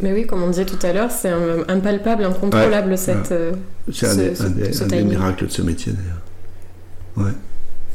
[0.00, 1.30] Mais oui, comme on disait tout à l'heure, c'est
[1.68, 3.32] impalpable, incontrôlable Ouais, cette.
[3.32, 3.52] euh,
[3.92, 5.10] c'est un, des, ce- un des- ce un des timing.
[5.18, 7.26] miracles de ce métier d'ailleurs.
[7.28, 7.34] Ouais.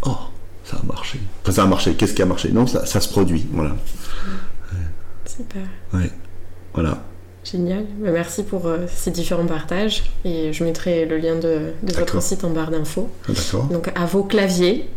[0.03, 0.17] Oh,
[0.63, 1.19] ça a marché.
[1.43, 1.93] Enfin, ça a marché.
[1.93, 2.49] Qu'est-ce qui a marché?
[2.51, 3.45] Non, ça, ça se produit.
[3.51, 3.75] Voilà.
[5.25, 5.61] Super.
[5.93, 6.09] Ouais.
[6.73, 7.03] Voilà.
[7.49, 7.85] Génial.
[7.99, 10.03] Bah, Merci pour euh, ces différents partages.
[10.25, 13.09] Et je mettrai le lien de, de votre site en barre d'infos.
[13.29, 13.65] Ah, D'accord.
[13.65, 14.89] Donc à vos claviers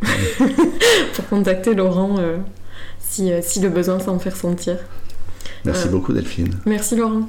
[1.14, 2.38] pour contacter Laurent euh,
[2.98, 4.78] si, euh, si le besoin s'en fait ressentir.
[5.64, 6.54] Merci euh, beaucoup, Delphine.
[6.66, 7.28] Merci Laurent.